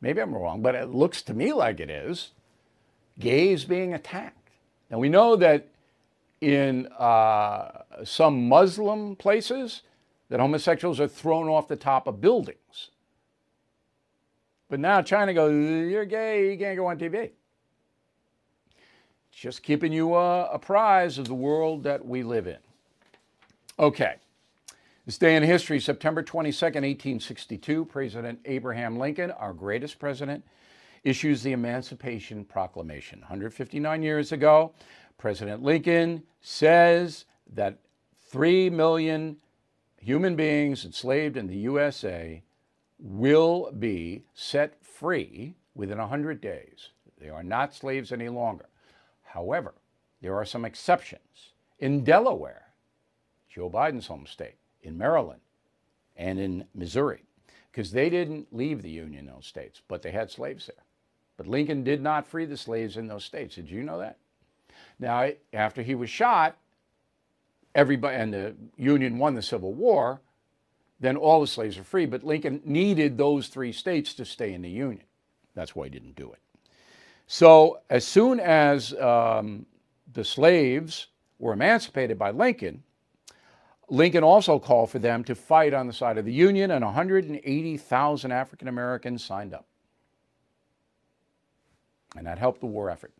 Maybe 0.00 0.20
I'm 0.20 0.34
wrong, 0.34 0.60
but 0.60 0.74
it 0.74 0.90
looks 0.90 1.22
to 1.22 1.34
me 1.34 1.52
like 1.52 1.80
it 1.80 1.90
is 1.90 2.32
gays 3.18 3.64
being 3.64 3.94
attacked. 3.94 4.50
Now 4.90 4.98
we 4.98 5.08
know 5.08 5.36
that 5.36 5.68
in 6.40 6.88
uh, 6.98 7.82
some 8.04 8.48
Muslim 8.48 9.16
places 9.16 9.82
that 10.28 10.40
homosexuals 10.40 11.00
are 11.00 11.08
thrown 11.08 11.48
off 11.48 11.68
the 11.68 11.76
top 11.76 12.06
of 12.06 12.20
buildings. 12.20 12.90
But 14.74 14.80
now 14.80 15.02
China 15.02 15.32
goes, 15.32 15.52
you're 15.52 16.04
gay, 16.04 16.50
you 16.50 16.58
can't 16.58 16.76
go 16.76 16.86
on 16.86 16.98
TV. 16.98 17.30
Just 19.30 19.62
keeping 19.62 19.92
you 19.92 20.14
uh, 20.14 20.48
apprised 20.52 21.20
of 21.20 21.28
the 21.28 21.34
world 21.34 21.84
that 21.84 22.04
we 22.04 22.24
live 22.24 22.48
in. 22.48 22.58
Okay, 23.78 24.16
This 25.06 25.16
day 25.16 25.36
in 25.36 25.44
history, 25.44 25.78
September 25.78 26.24
22nd, 26.24 26.82
1862, 26.82 27.84
President 27.84 28.40
Abraham 28.46 28.98
Lincoln, 28.98 29.30
our 29.30 29.52
greatest 29.52 30.00
president, 30.00 30.44
issues 31.04 31.44
the 31.44 31.52
Emancipation 31.52 32.44
Proclamation. 32.44 33.20
159 33.20 34.02
years 34.02 34.32
ago, 34.32 34.72
President 35.18 35.62
Lincoln 35.62 36.24
says 36.40 37.26
that 37.52 37.78
3 38.28 38.70
million 38.70 39.36
human 40.00 40.34
beings 40.34 40.84
enslaved 40.84 41.36
in 41.36 41.46
the 41.46 41.58
USA 41.58 42.42
will 42.98 43.70
be 43.72 44.24
set 44.34 44.84
free 44.84 45.54
within 45.74 45.98
100 45.98 46.40
days. 46.40 46.90
They 47.18 47.28
are 47.28 47.42
not 47.42 47.74
slaves 47.74 48.12
any 48.12 48.28
longer. 48.28 48.68
However, 49.22 49.74
there 50.20 50.36
are 50.36 50.44
some 50.44 50.64
exceptions. 50.64 51.52
In 51.78 52.04
Delaware, 52.04 52.68
Joe 53.48 53.68
Biden's 53.68 54.06
home 54.06 54.26
state, 54.26 54.56
in 54.82 54.96
Maryland, 54.96 55.40
and 56.16 56.38
in 56.38 56.66
Missouri, 56.74 57.24
because 57.70 57.90
they 57.90 58.08
didn't 58.08 58.52
leave 58.52 58.82
the 58.82 58.90
Union, 58.90 59.26
those 59.26 59.46
states, 59.46 59.82
but 59.88 60.02
they 60.02 60.12
had 60.12 60.30
slaves 60.30 60.66
there. 60.66 60.84
But 61.36 61.48
Lincoln 61.48 61.82
did 61.82 62.00
not 62.00 62.26
free 62.26 62.44
the 62.44 62.56
slaves 62.56 62.96
in 62.96 63.08
those 63.08 63.24
states. 63.24 63.56
Did 63.56 63.70
you 63.70 63.82
know 63.82 63.98
that? 63.98 64.18
Now, 64.98 65.30
after 65.52 65.82
he 65.82 65.94
was 65.94 66.10
shot, 66.10 66.56
everybody 67.74 68.16
and 68.16 68.32
the 68.32 68.54
Union 68.76 69.18
won 69.18 69.34
the 69.34 69.42
Civil 69.42 69.74
War, 69.74 70.20
then 71.00 71.16
all 71.16 71.40
the 71.40 71.46
slaves 71.46 71.78
are 71.78 71.84
free. 71.84 72.06
But 72.06 72.24
Lincoln 72.24 72.60
needed 72.64 73.18
those 73.18 73.48
three 73.48 73.72
states 73.72 74.14
to 74.14 74.24
stay 74.24 74.52
in 74.52 74.62
the 74.62 74.70
Union. 74.70 75.04
That's 75.54 75.74
why 75.74 75.86
he 75.86 75.90
didn't 75.90 76.16
do 76.16 76.32
it. 76.32 76.38
So 77.26 77.80
as 77.90 78.06
soon 78.06 78.40
as 78.40 78.92
um, 78.94 79.66
the 80.12 80.24
slaves 80.24 81.08
were 81.38 81.52
emancipated 81.52 82.18
by 82.18 82.30
Lincoln, 82.30 82.82
Lincoln 83.88 84.24
also 84.24 84.58
called 84.58 84.90
for 84.90 84.98
them 84.98 85.24
to 85.24 85.34
fight 85.34 85.74
on 85.74 85.86
the 85.86 85.92
side 85.92 86.18
of 86.18 86.24
the 86.24 86.32
Union, 86.32 86.70
and 86.70 86.84
180,000 86.84 88.32
African 88.32 88.68
Americans 88.68 89.22
signed 89.22 89.52
up. 89.52 89.66
And 92.16 92.26
that 92.26 92.38
helped 92.38 92.60
the 92.60 92.66
war 92.66 92.90
effort. 92.90 93.12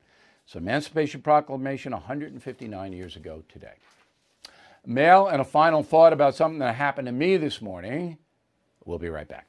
So, 0.46 0.58
Emancipation 0.58 1.22
Proclamation 1.22 1.92
159 1.92 2.92
years 2.92 3.16
ago 3.16 3.42
today. 3.48 3.74
Mail 4.87 5.26
and 5.26 5.41
a 5.41 5.45
final 5.45 5.82
thought 5.82 6.12
about 6.12 6.35
something 6.35 6.59
that 6.59 6.74
happened 6.74 7.07
to 7.07 7.12
me 7.12 7.37
this 7.37 7.62
morning. 7.62 8.18
We'll 8.85 8.99
be 8.99 9.09
right 9.09 9.28
back. 9.28 9.49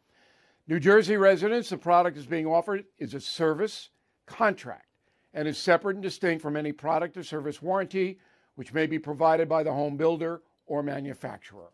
New 0.71 0.79
Jersey 0.79 1.17
residents, 1.17 1.67
the 1.67 1.77
product 1.77 2.15
is 2.15 2.25
being 2.25 2.45
offered 2.45 2.85
is 2.97 3.13
a 3.13 3.19
service 3.19 3.89
contract 4.25 4.85
and 5.33 5.45
is 5.45 5.57
separate 5.57 5.97
and 5.97 6.01
distinct 6.01 6.41
from 6.41 6.55
any 6.55 6.71
product 6.71 7.17
or 7.17 7.23
service 7.23 7.61
warranty 7.61 8.19
which 8.55 8.73
may 8.73 8.85
be 8.85 8.97
provided 8.97 9.49
by 9.49 9.63
the 9.63 9.73
home 9.73 9.97
builder 9.97 10.41
or 10.65 10.81
manufacturer. 10.81 11.71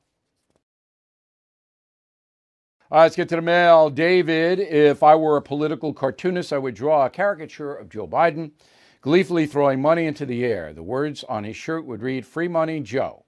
All 2.89 2.98
right, 2.98 3.04
let's 3.04 3.16
get 3.16 3.30
to 3.30 3.36
the 3.36 3.41
mail. 3.43 3.91
David, 3.91 4.60
if 4.62 5.04
I 5.04 5.14
were 5.14 5.38
a 5.38 5.43
political 5.43 5.93
cartoonist, 5.93 6.52
I 6.52 6.58
would 6.58 6.74
draw 6.74 7.06
a 7.06 7.12
caricature 7.12 7.76
of 7.76 7.89
Joe 7.89 8.08
Biden 8.08 8.54
gleefully 9.02 9.45
throwing 9.45 9.80
money 9.80 10.08
into 10.08 10.26
the 10.26 10.43
air. 10.43 10.74
The 10.74 10.82
words 10.82 11.24
on 11.26 11.43
his 11.43 11.56
shirt 11.56 11.86
would 11.86 12.02
read, 12.02 12.26
Free 12.26 12.48
Money 12.48 12.80
Joe. 12.80 13.26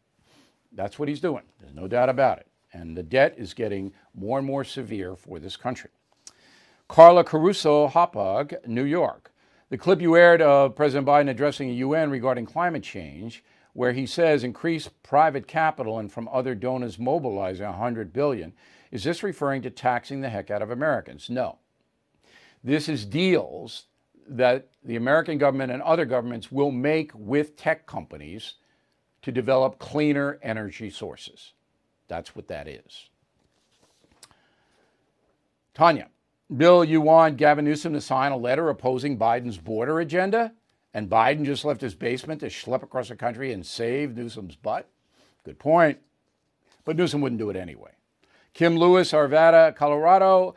That's 0.72 0.98
what 0.98 1.10
he's 1.10 1.22
doing. 1.22 1.44
There's 1.60 1.76
no 1.76 1.88
doubt 1.88 2.10
about 2.10 2.40
it 2.40 2.49
and 2.74 2.96
the 2.96 3.04
debt 3.04 3.36
is 3.38 3.54
getting 3.54 3.94
more 4.14 4.38
and 4.38 4.48
more 4.48 4.64
severe 4.64 5.16
for 5.16 5.40
this 5.40 5.58
country. 5.58 5.90
Carla 6.88 7.24
Caruso 7.24 7.88
Hauppauge, 7.88 8.56
New 8.68 8.84
York. 8.84 9.32
The 9.70 9.78
clip 9.78 10.02
you 10.02 10.16
aired 10.16 10.42
of 10.42 10.76
President 10.76 11.08
Biden 11.08 11.30
addressing 11.30 11.70
the 11.70 11.76
UN 11.76 12.10
regarding 12.10 12.46
climate 12.46 12.84
change, 12.84 13.44
where 13.74 13.94
he 13.94 14.08
says 14.08 14.44
increase 14.44 14.90
private 15.04 15.48
capital 15.48 16.00
and 16.00 16.12
from 16.12 16.28
other 16.30 16.56
donors 16.56 16.98
mobilizing 16.98 17.66
100 17.66 18.12
billion, 18.12 18.54
is 18.92 19.04
this 19.04 19.22
referring 19.22 19.62
to 19.62 19.70
taxing 19.70 20.22
the 20.22 20.30
heck 20.30 20.50
out 20.50 20.64
of 20.64 20.72
Americans? 20.72 21.30
No. 21.30 21.60
This 22.64 22.90
is 22.90 23.06
deals 23.06 23.86
that 24.28 24.70
the 24.84 24.96
American 24.96 25.38
government 25.38 25.72
and 25.72 25.82
other 25.84 26.06
governments 26.06 26.52
will 26.52 26.72
make 26.72 27.12
with 27.14 27.56
tech 27.56 27.86
companies 27.86 28.56
to 29.22 29.32
develop 29.32 29.80
cleaner 29.80 30.40
energy 30.42 30.90
sources. 30.90 31.54
That's 32.10 32.36
what 32.36 32.50
that 32.50 32.68
is. 32.68 33.10
Tanya, 35.74 36.10
Bill, 36.56 36.84
you 36.84 37.00
want 37.00 37.38
Gavin 37.38 37.64
Newsom 37.64 37.94
to 37.94 38.02
sign 38.02 38.34
a 38.34 38.38
letter 38.38 38.68
opposing 38.68 39.18
Biden's 39.18 39.58
border 39.58 40.02
agenda? 40.02 40.52
And 40.94 41.10
Biden 41.10 41.46
just 41.46 41.64
left 41.64 41.82
his 41.82 41.94
basement 41.94 42.42
to 42.42 42.48
schlep 42.48 42.82
across 42.82 43.10
the 43.10 43.16
country 43.16 43.54
and 43.54 43.66
save 43.66 44.18
Newsom's 44.18 44.56
butt? 44.56 44.90
Good 45.46 45.60
point. 45.60 46.00
But 46.84 46.98
Newsom 46.98 47.22
wouldn't 47.22 47.40
do 47.40 47.52
it 47.52 47.56
anyway. 47.56 47.92
Kim 48.54 48.76
Lewis, 48.76 49.12
Arvada, 49.12 49.76
Colorado. 49.76 50.56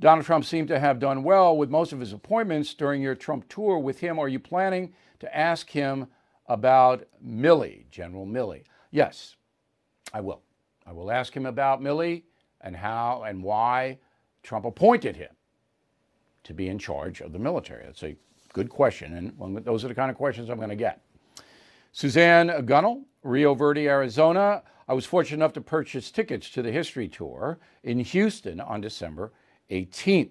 Donald 0.00 0.24
Trump 0.24 0.46
seemed 0.46 0.68
to 0.68 0.80
have 0.80 0.98
done 0.98 1.22
well 1.22 1.56
with 1.56 1.70
most 1.70 1.92
of 1.92 2.00
his 2.00 2.14
appointments 2.14 2.72
during 2.72 3.02
your 3.02 3.14
Trump 3.14 3.48
tour 3.48 3.78
with 3.78 4.00
him. 4.00 4.18
Are 4.18 4.28
you 4.28 4.40
planning 4.40 4.94
to 5.20 5.36
ask 5.36 5.68
him 5.68 6.06
about 6.46 7.04
Milley, 7.24 7.88
General 7.90 8.26
Milley? 8.26 8.64
Yes, 8.90 9.36
I 10.12 10.20
will. 10.20 10.43
I 10.86 10.92
will 10.92 11.10
ask 11.10 11.34
him 11.34 11.46
about 11.46 11.80
Milley 11.80 12.22
and 12.60 12.76
how 12.76 13.24
and 13.26 13.42
why 13.42 13.98
Trump 14.42 14.64
appointed 14.64 15.16
him 15.16 15.30
to 16.44 16.54
be 16.54 16.68
in 16.68 16.78
charge 16.78 17.20
of 17.20 17.32
the 17.32 17.38
military. 17.38 17.84
That's 17.84 18.02
a 18.02 18.16
good 18.52 18.68
question, 18.68 19.14
and 19.38 19.64
those 19.64 19.84
are 19.84 19.88
the 19.88 19.94
kind 19.94 20.10
of 20.10 20.16
questions 20.16 20.50
I'm 20.50 20.58
going 20.58 20.68
to 20.68 20.76
get. 20.76 21.00
Suzanne 21.92 22.48
Gunnell, 22.48 23.04
Rio 23.22 23.54
Verde, 23.54 23.88
Arizona. 23.88 24.62
I 24.86 24.94
was 24.94 25.06
fortunate 25.06 25.38
enough 25.38 25.54
to 25.54 25.60
purchase 25.60 26.10
tickets 26.10 26.50
to 26.50 26.62
the 26.62 26.70
history 26.70 27.08
tour 27.08 27.58
in 27.82 27.98
Houston 28.00 28.60
on 28.60 28.80
December 28.80 29.32
18th. 29.70 30.30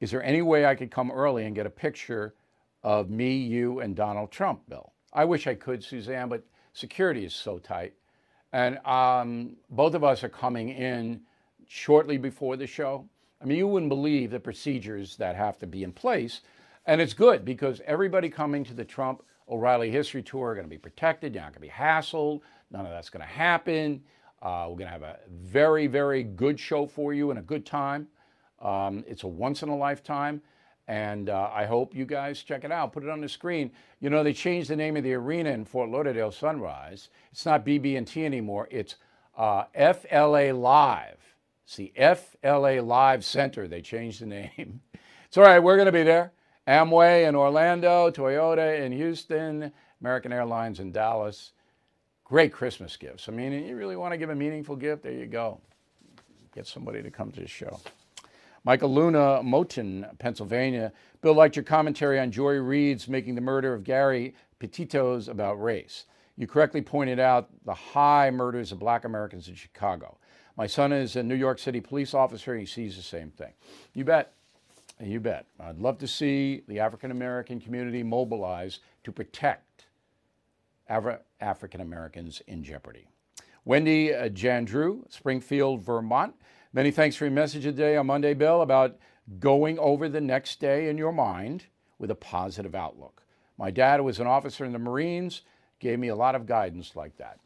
Is 0.00 0.10
there 0.10 0.22
any 0.22 0.42
way 0.42 0.64
I 0.64 0.74
could 0.74 0.90
come 0.90 1.10
early 1.10 1.44
and 1.44 1.54
get 1.54 1.66
a 1.66 1.70
picture 1.70 2.34
of 2.82 3.10
me, 3.10 3.36
you, 3.36 3.80
and 3.80 3.96
Donald 3.96 4.30
Trump, 4.30 4.62
Bill? 4.68 4.92
I 5.12 5.24
wish 5.24 5.46
I 5.46 5.54
could, 5.54 5.82
Suzanne, 5.82 6.28
but 6.28 6.44
security 6.72 7.24
is 7.24 7.34
so 7.34 7.58
tight. 7.58 7.94
And 8.52 8.78
um, 8.86 9.56
both 9.70 9.94
of 9.94 10.02
us 10.02 10.24
are 10.24 10.28
coming 10.28 10.70
in 10.70 11.20
shortly 11.68 12.18
before 12.18 12.56
the 12.56 12.66
show. 12.66 13.08
I 13.40 13.44
mean, 13.44 13.58
you 13.58 13.68
wouldn't 13.68 13.88
believe 13.88 14.30
the 14.30 14.40
procedures 14.40 15.16
that 15.16 15.36
have 15.36 15.58
to 15.58 15.66
be 15.66 15.82
in 15.82 15.92
place. 15.92 16.40
And 16.86 17.00
it's 17.00 17.14
good 17.14 17.44
because 17.44 17.80
everybody 17.86 18.28
coming 18.28 18.64
to 18.64 18.74
the 18.74 18.84
Trump 18.84 19.22
O'Reilly 19.48 19.90
History 19.90 20.22
Tour 20.22 20.50
are 20.50 20.54
going 20.54 20.66
to 20.66 20.70
be 20.70 20.78
protected. 20.78 21.34
You're 21.34 21.42
not 21.42 21.52
going 21.52 21.68
to 21.68 21.74
be 21.74 21.82
hassled. 21.82 22.40
None 22.70 22.84
of 22.84 22.90
that's 22.90 23.10
going 23.10 23.22
to 23.22 23.32
happen. 23.32 24.02
Uh, 24.42 24.66
we're 24.68 24.76
going 24.76 24.86
to 24.86 24.92
have 24.92 25.02
a 25.02 25.18
very, 25.28 25.86
very 25.86 26.22
good 26.22 26.58
show 26.58 26.86
for 26.86 27.12
you 27.12 27.30
and 27.30 27.38
a 27.38 27.42
good 27.42 27.66
time. 27.66 28.08
Um, 28.60 29.04
it's 29.06 29.24
a 29.24 29.28
once 29.28 29.62
in 29.62 29.68
a 29.68 29.76
lifetime. 29.76 30.42
And 30.90 31.30
uh, 31.30 31.48
I 31.54 31.66
hope 31.66 31.94
you 31.94 32.04
guys 32.04 32.42
check 32.42 32.64
it 32.64 32.72
out. 32.72 32.92
Put 32.92 33.04
it 33.04 33.10
on 33.10 33.20
the 33.20 33.28
screen. 33.28 33.70
You 34.00 34.10
know, 34.10 34.24
they 34.24 34.32
changed 34.32 34.70
the 34.70 34.74
name 34.74 34.96
of 34.96 35.04
the 35.04 35.14
arena 35.14 35.50
in 35.50 35.64
Fort 35.64 35.88
Lauderdale 35.88 36.32
Sunrise. 36.32 37.10
It's 37.30 37.46
not 37.46 37.64
BB&T 37.64 38.24
anymore. 38.24 38.66
It's 38.72 38.96
uh, 39.38 39.66
FLA 39.72 40.52
Live. 40.52 41.20
It's 41.64 41.76
the 41.76 41.92
FLA 41.96 42.82
Live 42.82 43.24
Center. 43.24 43.68
They 43.68 43.82
changed 43.82 44.20
the 44.20 44.26
name. 44.56 44.80
It's 45.26 45.36
all 45.36 45.44
right. 45.44 45.60
We're 45.60 45.76
going 45.76 45.86
to 45.86 45.92
be 45.92 46.02
there. 46.02 46.32
Amway 46.66 47.28
in 47.28 47.36
Orlando, 47.36 48.10
Toyota 48.10 48.80
in 48.80 48.90
Houston, 48.90 49.70
American 50.00 50.32
Airlines 50.32 50.80
in 50.80 50.90
Dallas. 50.90 51.52
Great 52.24 52.52
Christmas 52.52 52.96
gifts. 52.96 53.28
I 53.28 53.32
mean, 53.32 53.52
you 53.52 53.76
really 53.76 53.94
want 53.94 54.10
to 54.10 54.18
give 54.18 54.30
a 54.30 54.34
meaningful 54.34 54.74
gift? 54.74 55.04
There 55.04 55.12
you 55.12 55.26
go. 55.26 55.60
Get 56.52 56.66
somebody 56.66 57.00
to 57.00 57.12
come 57.12 57.30
to 57.30 57.40
the 57.40 57.46
show. 57.46 57.78
Michael 58.64 58.94
Luna, 58.94 59.40
Mohnton, 59.42 60.18
Pennsylvania. 60.18 60.92
Bill 61.22 61.34
liked 61.34 61.56
your 61.56 61.64
commentary 61.64 62.18
on 62.20 62.30
Joy 62.30 62.56
Reid's 62.56 63.08
making 63.08 63.34
the 63.34 63.40
murder 63.40 63.72
of 63.72 63.84
Gabby 63.84 64.34
Petito's 64.58 65.28
about 65.28 65.62
race. 65.62 66.04
You 66.36 66.46
correctly 66.46 66.82
pointed 66.82 67.18
out 67.18 67.48
the 67.64 67.74
high 67.74 68.30
murders 68.30 68.72
of 68.72 68.78
black 68.78 69.04
Americans 69.04 69.48
in 69.48 69.54
Chicago. 69.54 70.18
My 70.56 70.66
son 70.66 70.92
is 70.92 71.16
a 71.16 71.22
New 71.22 71.34
York 71.34 71.58
City 71.58 71.80
police 71.80 72.12
officer. 72.12 72.56
He 72.56 72.66
sees 72.66 72.96
the 72.96 73.02
same 73.02 73.30
thing. 73.30 73.52
You 73.94 74.04
bet. 74.04 74.34
You 75.02 75.20
bet. 75.20 75.46
I'd 75.58 75.78
love 75.78 75.98
to 75.98 76.06
see 76.06 76.62
the 76.68 76.80
African 76.80 77.10
American 77.10 77.60
community 77.60 78.02
mobilize 78.02 78.80
to 79.04 79.12
protect 79.12 79.86
African 80.88 81.80
Americans 81.80 82.42
in 82.46 82.62
jeopardy. 82.62 83.06
Wendy 83.64 84.14
uh, 84.14 84.28
Jandrew, 84.28 85.10
Springfield, 85.10 85.82
Vermont. 85.82 86.34
Many 86.72 86.92
thanks 86.92 87.16
for 87.16 87.24
your 87.24 87.32
message 87.32 87.64
today 87.64 87.96
on 87.96 88.06
Monday, 88.06 88.32
Bill, 88.32 88.62
about 88.62 88.96
going 89.40 89.76
over 89.80 90.08
the 90.08 90.20
next 90.20 90.60
day 90.60 90.88
in 90.88 90.96
your 90.96 91.10
mind 91.10 91.64
with 91.98 92.12
a 92.12 92.14
positive 92.14 92.76
outlook. 92.76 93.24
My 93.58 93.72
dad 93.72 93.96
who 93.96 94.04
was 94.04 94.20
an 94.20 94.28
officer 94.28 94.64
in 94.64 94.72
the 94.72 94.78
Marines, 94.78 95.42
gave 95.80 95.98
me 95.98 96.08
a 96.08 96.14
lot 96.14 96.36
of 96.36 96.46
guidance 96.46 96.94
like 96.94 97.16
that. 97.16 97.40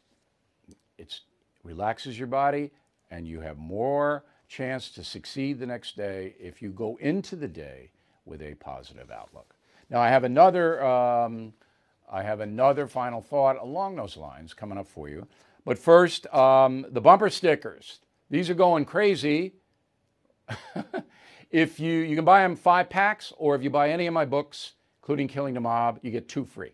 It 0.99 1.21
relaxes 1.63 2.19
your 2.19 2.27
body, 2.27 2.69
and 3.09 3.27
you 3.27 3.39
have 3.39 3.57
more 3.57 4.25
chance 4.47 4.91
to 4.91 5.03
succeed 5.03 5.57
the 5.57 5.65
next 5.65 5.97
day 5.97 6.35
if 6.39 6.61
you 6.61 6.69
go 6.69 6.95
into 6.97 7.35
the 7.35 7.47
day 7.47 7.89
with 8.25 8.43
a 8.43 8.53
positive 8.53 9.09
outlook. 9.09 9.55
Now, 9.89 10.01
I 10.01 10.09
have 10.09 10.23
another, 10.23 10.85
um, 10.85 11.51
I 12.11 12.21
have 12.21 12.41
another 12.41 12.85
final 12.85 13.21
thought 13.21 13.57
along 13.57 13.95
those 13.95 14.17
lines 14.17 14.53
coming 14.53 14.77
up 14.77 14.87
for 14.87 15.09
you. 15.09 15.25
But 15.65 15.79
first, 15.79 16.31
um, 16.31 16.85
the 16.91 17.01
bumper 17.01 17.31
stickers. 17.31 18.01
These 18.35 18.49
are 18.49 18.53
going 18.53 18.83
crazy. 18.83 19.53
if 21.51 21.79
you 21.79 21.93
you 21.99 22.17
can 22.17 22.25
buy 22.25 22.41
them 22.41 22.57
five 22.57 22.89
packs, 22.89 23.31
or 23.37 23.55
if 23.55 23.63
you 23.63 23.69
buy 23.69 23.91
any 23.91 24.07
of 24.07 24.13
my 24.13 24.25
books, 24.25 24.73
including 25.01 25.29
Killing 25.29 25.53
the 25.53 25.61
Mob, 25.61 25.99
you 26.01 26.11
get 26.11 26.27
two 26.27 26.43
free. 26.43 26.73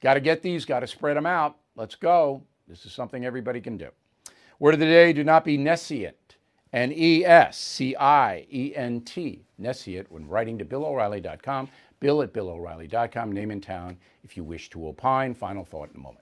Got 0.00 0.14
to 0.14 0.20
get 0.20 0.40
these. 0.40 0.64
Got 0.64 0.80
to 0.80 0.86
spread 0.86 1.18
them 1.18 1.26
out. 1.26 1.58
Let's 1.76 1.96
go. 1.96 2.42
This 2.66 2.86
is 2.86 2.94
something 2.94 3.26
everybody 3.26 3.60
can 3.60 3.76
do. 3.76 3.90
Word 4.58 4.72
of 4.72 4.80
the 4.80 4.86
day: 4.86 5.12
Do 5.12 5.22
not 5.22 5.44
be 5.44 5.58
nescient. 5.58 6.38
N 6.72 6.94
E 6.96 7.26
S 7.26 7.58
C 7.58 7.94
I 7.96 8.46
E 8.50 8.72
N 8.74 9.02
T. 9.02 9.44
Nescient 9.60 10.06
when 10.08 10.26
writing 10.26 10.56
to 10.56 10.64
BillO'Reilly.com. 10.64 11.68
Bill 12.00 12.22
at 12.22 12.32
BillO'Reilly.com. 12.32 13.32
Name 13.32 13.50
in 13.50 13.60
town 13.60 13.98
if 14.24 14.38
you 14.38 14.44
wish 14.44 14.70
to 14.70 14.88
opine. 14.88 15.34
Final 15.34 15.66
thought 15.66 15.90
in 15.90 15.96
a 15.96 16.02
moment. 16.02 16.21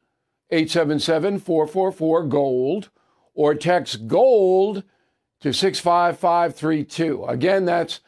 877 0.51 1.39
444 1.39 2.23
GOLD, 2.25 2.89
or 3.33 3.55
text 3.55 4.07
GOLD 4.07 4.83
to 5.39 5.53
65532. 5.53 7.25
Again, 7.25 7.65
that's 7.65 8.01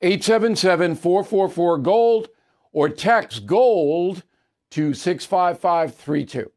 877 0.00 0.94
444 0.94 1.78
GOLD, 1.78 2.28
or 2.72 2.88
text 2.88 3.46
GOLD 3.46 4.22
to 4.70 4.94
65532. 4.94 6.50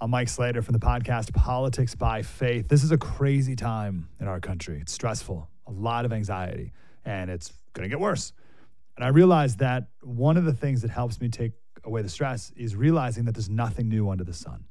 I'm 0.00 0.10
Mike 0.10 0.28
Slater 0.28 0.62
from 0.62 0.74
the 0.74 0.78
podcast 0.78 1.34
Politics 1.34 1.96
by 1.96 2.22
Faith. 2.22 2.68
This 2.68 2.84
is 2.84 2.92
a 2.92 2.98
crazy 2.98 3.56
time 3.56 4.08
in 4.20 4.28
our 4.28 4.38
country. 4.38 4.78
It's 4.80 4.92
stressful, 4.92 5.48
a 5.66 5.72
lot 5.72 6.04
of 6.04 6.12
anxiety, 6.12 6.72
and 7.04 7.28
it's 7.28 7.52
going 7.72 7.82
to 7.82 7.88
get 7.88 7.98
worse. 7.98 8.32
And 8.94 9.04
I 9.04 9.08
realized 9.08 9.58
that 9.58 9.88
one 10.02 10.36
of 10.36 10.44
the 10.44 10.52
things 10.52 10.82
that 10.82 10.90
helps 10.90 11.20
me 11.20 11.28
take 11.28 11.52
away 11.88 12.02
the 12.02 12.08
stress 12.08 12.52
is 12.56 12.76
realizing 12.76 13.24
that 13.24 13.32
there's 13.32 13.50
nothing 13.50 13.88
new 13.88 14.08
under 14.08 14.24
the 14.24 14.32
sun. 14.32 14.64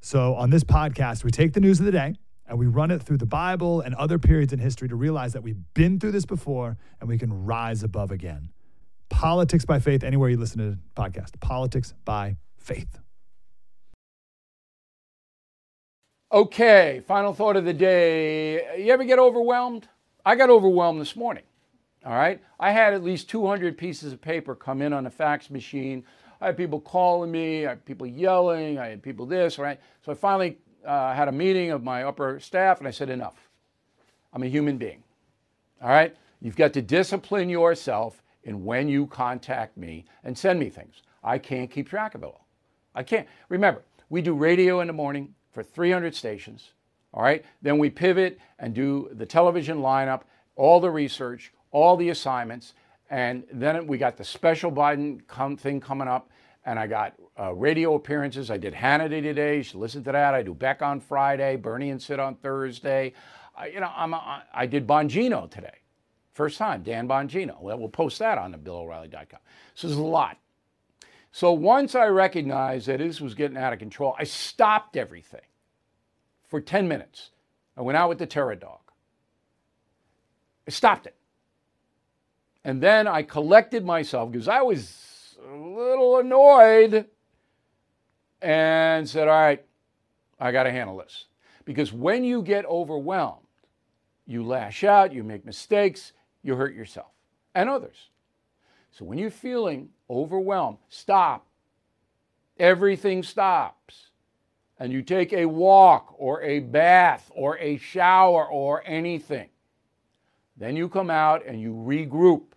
So 0.00 0.34
on 0.34 0.50
this 0.50 0.64
podcast, 0.64 1.24
we 1.24 1.30
take 1.30 1.52
the 1.52 1.60
news 1.60 1.78
of 1.78 1.86
the 1.86 1.92
day 1.92 2.14
and 2.46 2.58
we 2.58 2.66
run 2.66 2.90
it 2.90 3.02
through 3.02 3.18
the 3.18 3.26
Bible 3.26 3.80
and 3.80 3.94
other 3.94 4.18
periods 4.18 4.52
in 4.52 4.58
history 4.58 4.88
to 4.88 4.96
realize 4.96 5.32
that 5.34 5.42
we've 5.42 5.62
been 5.74 6.00
through 6.00 6.12
this 6.12 6.24
before 6.24 6.76
and 7.00 7.08
we 7.08 7.18
can 7.18 7.44
rise 7.44 7.82
above 7.82 8.10
again. 8.10 8.50
Politics 9.08 9.64
by 9.64 9.78
faith, 9.78 10.02
anywhere 10.02 10.28
you 10.28 10.36
listen 10.36 10.58
to 10.58 10.70
the 10.70 10.78
podcast. 10.96 11.38
Politics 11.40 11.94
by 12.04 12.36
faith. 12.56 12.98
Okay, 16.30 17.02
final 17.06 17.32
thought 17.32 17.56
of 17.56 17.64
the 17.64 17.72
day. 17.72 18.82
You 18.84 18.92
ever 18.92 19.04
get 19.04 19.18
overwhelmed? 19.18 19.88
I 20.26 20.36
got 20.36 20.50
overwhelmed 20.50 21.00
this 21.00 21.16
morning. 21.16 21.44
All 22.04 22.12
right. 22.12 22.40
I 22.60 22.70
had 22.70 22.94
at 22.94 23.02
least 23.02 23.30
200 23.30 23.76
pieces 23.76 24.12
of 24.12 24.20
paper 24.20 24.54
come 24.54 24.82
in 24.82 24.92
on 24.92 25.06
a 25.06 25.10
fax 25.10 25.50
machine. 25.50 26.04
I 26.40 26.46
had 26.46 26.56
people 26.56 26.80
calling 26.80 27.30
me, 27.30 27.66
I 27.66 27.70
had 27.70 27.84
people 27.84 28.06
yelling, 28.06 28.78
I 28.78 28.88
had 28.88 29.02
people 29.02 29.26
this, 29.26 29.58
right? 29.58 29.80
So 30.04 30.12
I 30.12 30.14
finally 30.14 30.58
uh, 30.86 31.14
had 31.14 31.28
a 31.28 31.32
meeting 31.32 31.70
of 31.70 31.82
my 31.82 32.04
upper 32.04 32.38
staff 32.40 32.78
and 32.78 32.86
I 32.86 32.90
said, 32.90 33.10
enough. 33.10 33.48
I'm 34.32 34.42
a 34.42 34.46
human 34.46 34.76
being. 34.76 35.02
All 35.82 35.88
right. 35.88 36.14
You've 36.40 36.56
got 36.56 36.72
to 36.74 36.82
discipline 36.82 37.48
yourself 37.48 38.22
in 38.44 38.64
when 38.64 38.88
you 38.88 39.06
contact 39.06 39.76
me 39.76 40.04
and 40.24 40.36
send 40.36 40.60
me 40.60 40.70
things. 40.70 41.02
I 41.24 41.38
can't 41.38 41.70
keep 41.70 41.88
track 41.88 42.14
of 42.14 42.22
it 42.22 42.26
all. 42.26 42.46
I 42.94 43.02
can't. 43.02 43.26
Remember, 43.48 43.82
we 44.08 44.22
do 44.22 44.34
radio 44.34 44.80
in 44.80 44.86
the 44.86 44.92
morning 44.92 45.34
for 45.52 45.62
300 45.62 46.14
stations. 46.14 46.72
All 47.12 47.22
right. 47.22 47.44
Then 47.62 47.78
we 47.78 47.90
pivot 47.90 48.38
and 48.58 48.74
do 48.74 49.10
the 49.12 49.26
television 49.26 49.78
lineup, 49.78 50.22
all 50.56 50.80
the 50.80 50.90
research, 50.90 51.52
all 51.70 51.96
the 51.96 52.10
assignments. 52.10 52.74
And 53.10 53.44
then 53.52 53.86
we 53.86 53.98
got 53.98 54.16
the 54.16 54.24
special 54.24 54.70
Biden 54.70 55.26
come, 55.26 55.56
thing 55.56 55.80
coming 55.80 56.08
up, 56.08 56.30
and 56.64 56.78
I 56.78 56.86
got 56.86 57.14
uh, 57.38 57.54
radio 57.54 57.94
appearances. 57.94 58.50
I 58.50 58.58
did 58.58 58.74
Hannity 58.74 59.22
today. 59.22 59.58
You 59.58 59.62
should 59.62 59.80
listen 59.80 60.04
to 60.04 60.12
that. 60.12 60.34
I 60.34 60.42
do 60.42 60.52
Beck 60.52 60.82
on 60.82 61.00
Friday, 61.00 61.56
Bernie 61.56 61.90
and 61.90 62.00
Sid 62.02 62.18
on 62.18 62.34
Thursday. 62.36 63.14
I, 63.56 63.68
you 63.68 63.80
know, 63.80 63.90
I'm 63.96 64.12
a, 64.12 64.44
I 64.52 64.66
did 64.66 64.86
Bongino 64.86 65.50
today. 65.50 65.78
First 66.32 66.58
time, 66.58 66.82
Dan 66.82 67.08
Bongino. 67.08 67.60
Well, 67.60 67.78
we'll 67.78 67.88
post 67.88 68.18
that 68.20 68.38
on 68.38 68.52
the 68.52 68.58
BillO'Reilly.com. 68.58 69.40
So 69.74 69.88
there's 69.88 69.98
a 69.98 70.02
lot. 70.02 70.38
So 71.32 71.52
once 71.52 71.94
I 71.94 72.06
recognized 72.06 72.86
that 72.86 72.98
this 72.98 73.20
was 73.20 73.34
getting 73.34 73.56
out 73.56 73.72
of 73.72 73.78
control, 73.78 74.14
I 74.18 74.24
stopped 74.24 74.96
everything 74.96 75.40
for 76.46 76.60
10 76.60 76.86
minutes. 76.88 77.30
I 77.76 77.82
went 77.82 77.96
out 77.96 78.08
with 78.08 78.18
the 78.18 78.26
terror 78.26 78.54
dog. 78.54 78.80
I 80.66 80.70
stopped 80.70 81.06
it. 81.06 81.17
And 82.68 82.82
then 82.82 83.08
I 83.08 83.22
collected 83.22 83.82
myself 83.82 84.30
because 84.30 84.46
I 84.46 84.60
was 84.60 85.38
a 85.50 85.56
little 85.56 86.18
annoyed 86.18 87.06
and 88.42 89.08
said, 89.08 89.26
All 89.26 89.40
right, 89.40 89.64
I 90.38 90.52
got 90.52 90.64
to 90.64 90.70
handle 90.70 90.98
this. 90.98 91.24
Because 91.64 91.94
when 91.94 92.24
you 92.24 92.42
get 92.42 92.66
overwhelmed, 92.66 93.46
you 94.26 94.44
lash 94.44 94.84
out, 94.84 95.14
you 95.14 95.24
make 95.24 95.46
mistakes, 95.46 96.12
you 96.42 96.56
hurt 96.56 96.74
yourself 96.74 97.06
and 97.54 97.70
others. 97.70 98.10
So 98.90 99.06
when 99.06 99.16
you're 99.16 99.30
feeling 99.30 99.88
overwhelmed, 100.10 100.76
stop. 100.90 101.46
Everything 102.58 103.22
stops. 103.22 104.10
And 104.78 104.92
you 104.92 105.00
take 105.00 105.32
a 105.32 105.46
walk 105.46 106.14
or 106.18 106.42
a 106.42 106.58
bath 106.58 107.30
or 107.34 107.56
a 107.60 107.78
shower 107.78 108.46
or 108.46 108.82
anything. 108.84 109.48
Then 110.58 110.76
you 110.76 110.90
come 110.90 111.08
out 111.08 111.46
and 111.46 111.58
you 111.58 111.72
regroup. 111.72 112.47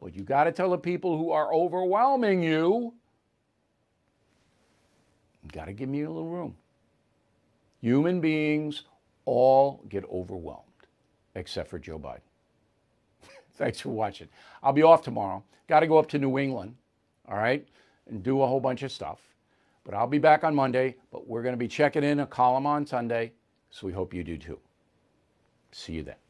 But 0.00 0.14
you 0.14 0.22
got 0.22 0.44
to 0.44 0.52
tell 0.52 0.70
the 0.70 0.78
people 0.78 1.18
who 1.18 1.30
are 1.30 1.52
overwhelming 1.52 2.42
you, 2.42 2.94
you 5.42 5.50
got 5.52 5.66
to 5.66 5.72
give 5.72 5.88
me 5.88 6.02
a 6.02 6.10
little 6.10 6.28
room. 6.28 6.56
Human 7.80 8.20
beings 8.20 8.84
all 9.24 9.82
get 9.88 10.04
overwhelmed, 10.10 10.62
except 11.34 11.68
for 11.68 11.78
Joe 11.78 11.98
Biden. 11.98 12.20
Thanks 13.56 13.80
for 13.80 13.90
watching. 13.90 14.28
I'll 14.62 14.72
be 14.72 14.82
off 14.82 15.02
tomorrow. 15.02 15.42
Got 15.68 15.80
to 15.80 15.86
go 15.86 15.98
up 15.98 16.08
to 16.08 16.18
New 16.18 16.38
England, 16.38 16.74
all 17.28 17.36
right, 17.36 17.66
and 18.08 18.22
do 18.22 18.42
a 18.42 18.46
whole 18.46 18.60
bunch 18.60 18.82
of 18.82 18.92
stuff. 18.92 19.18
But 19.84 19.94
I'll 19.94 20.06
be 20.06 20.18
back 20.18 20.44
on 20.44 20.54
Monday. 20.54 20.96
But 21.10 21.26
we're 21.26 21.42
going 21.42 21.54
to 21.54 21.58
be 21.58 21.68
checking 21.68 22.04
in 22.04 22.20
a 22.20 22.26
column 22.26 22.66
on 22.66 22.86
Sunday, 22.86 23.32
so 23.70 23.86
we 23.86 23.92
hope 23.92 24.12
you 24.12 24.22
do 24.22 24.36
too. 24.36 24.58
See 25.72 25.94
you 25.94 26.02
then. 26.02 26.27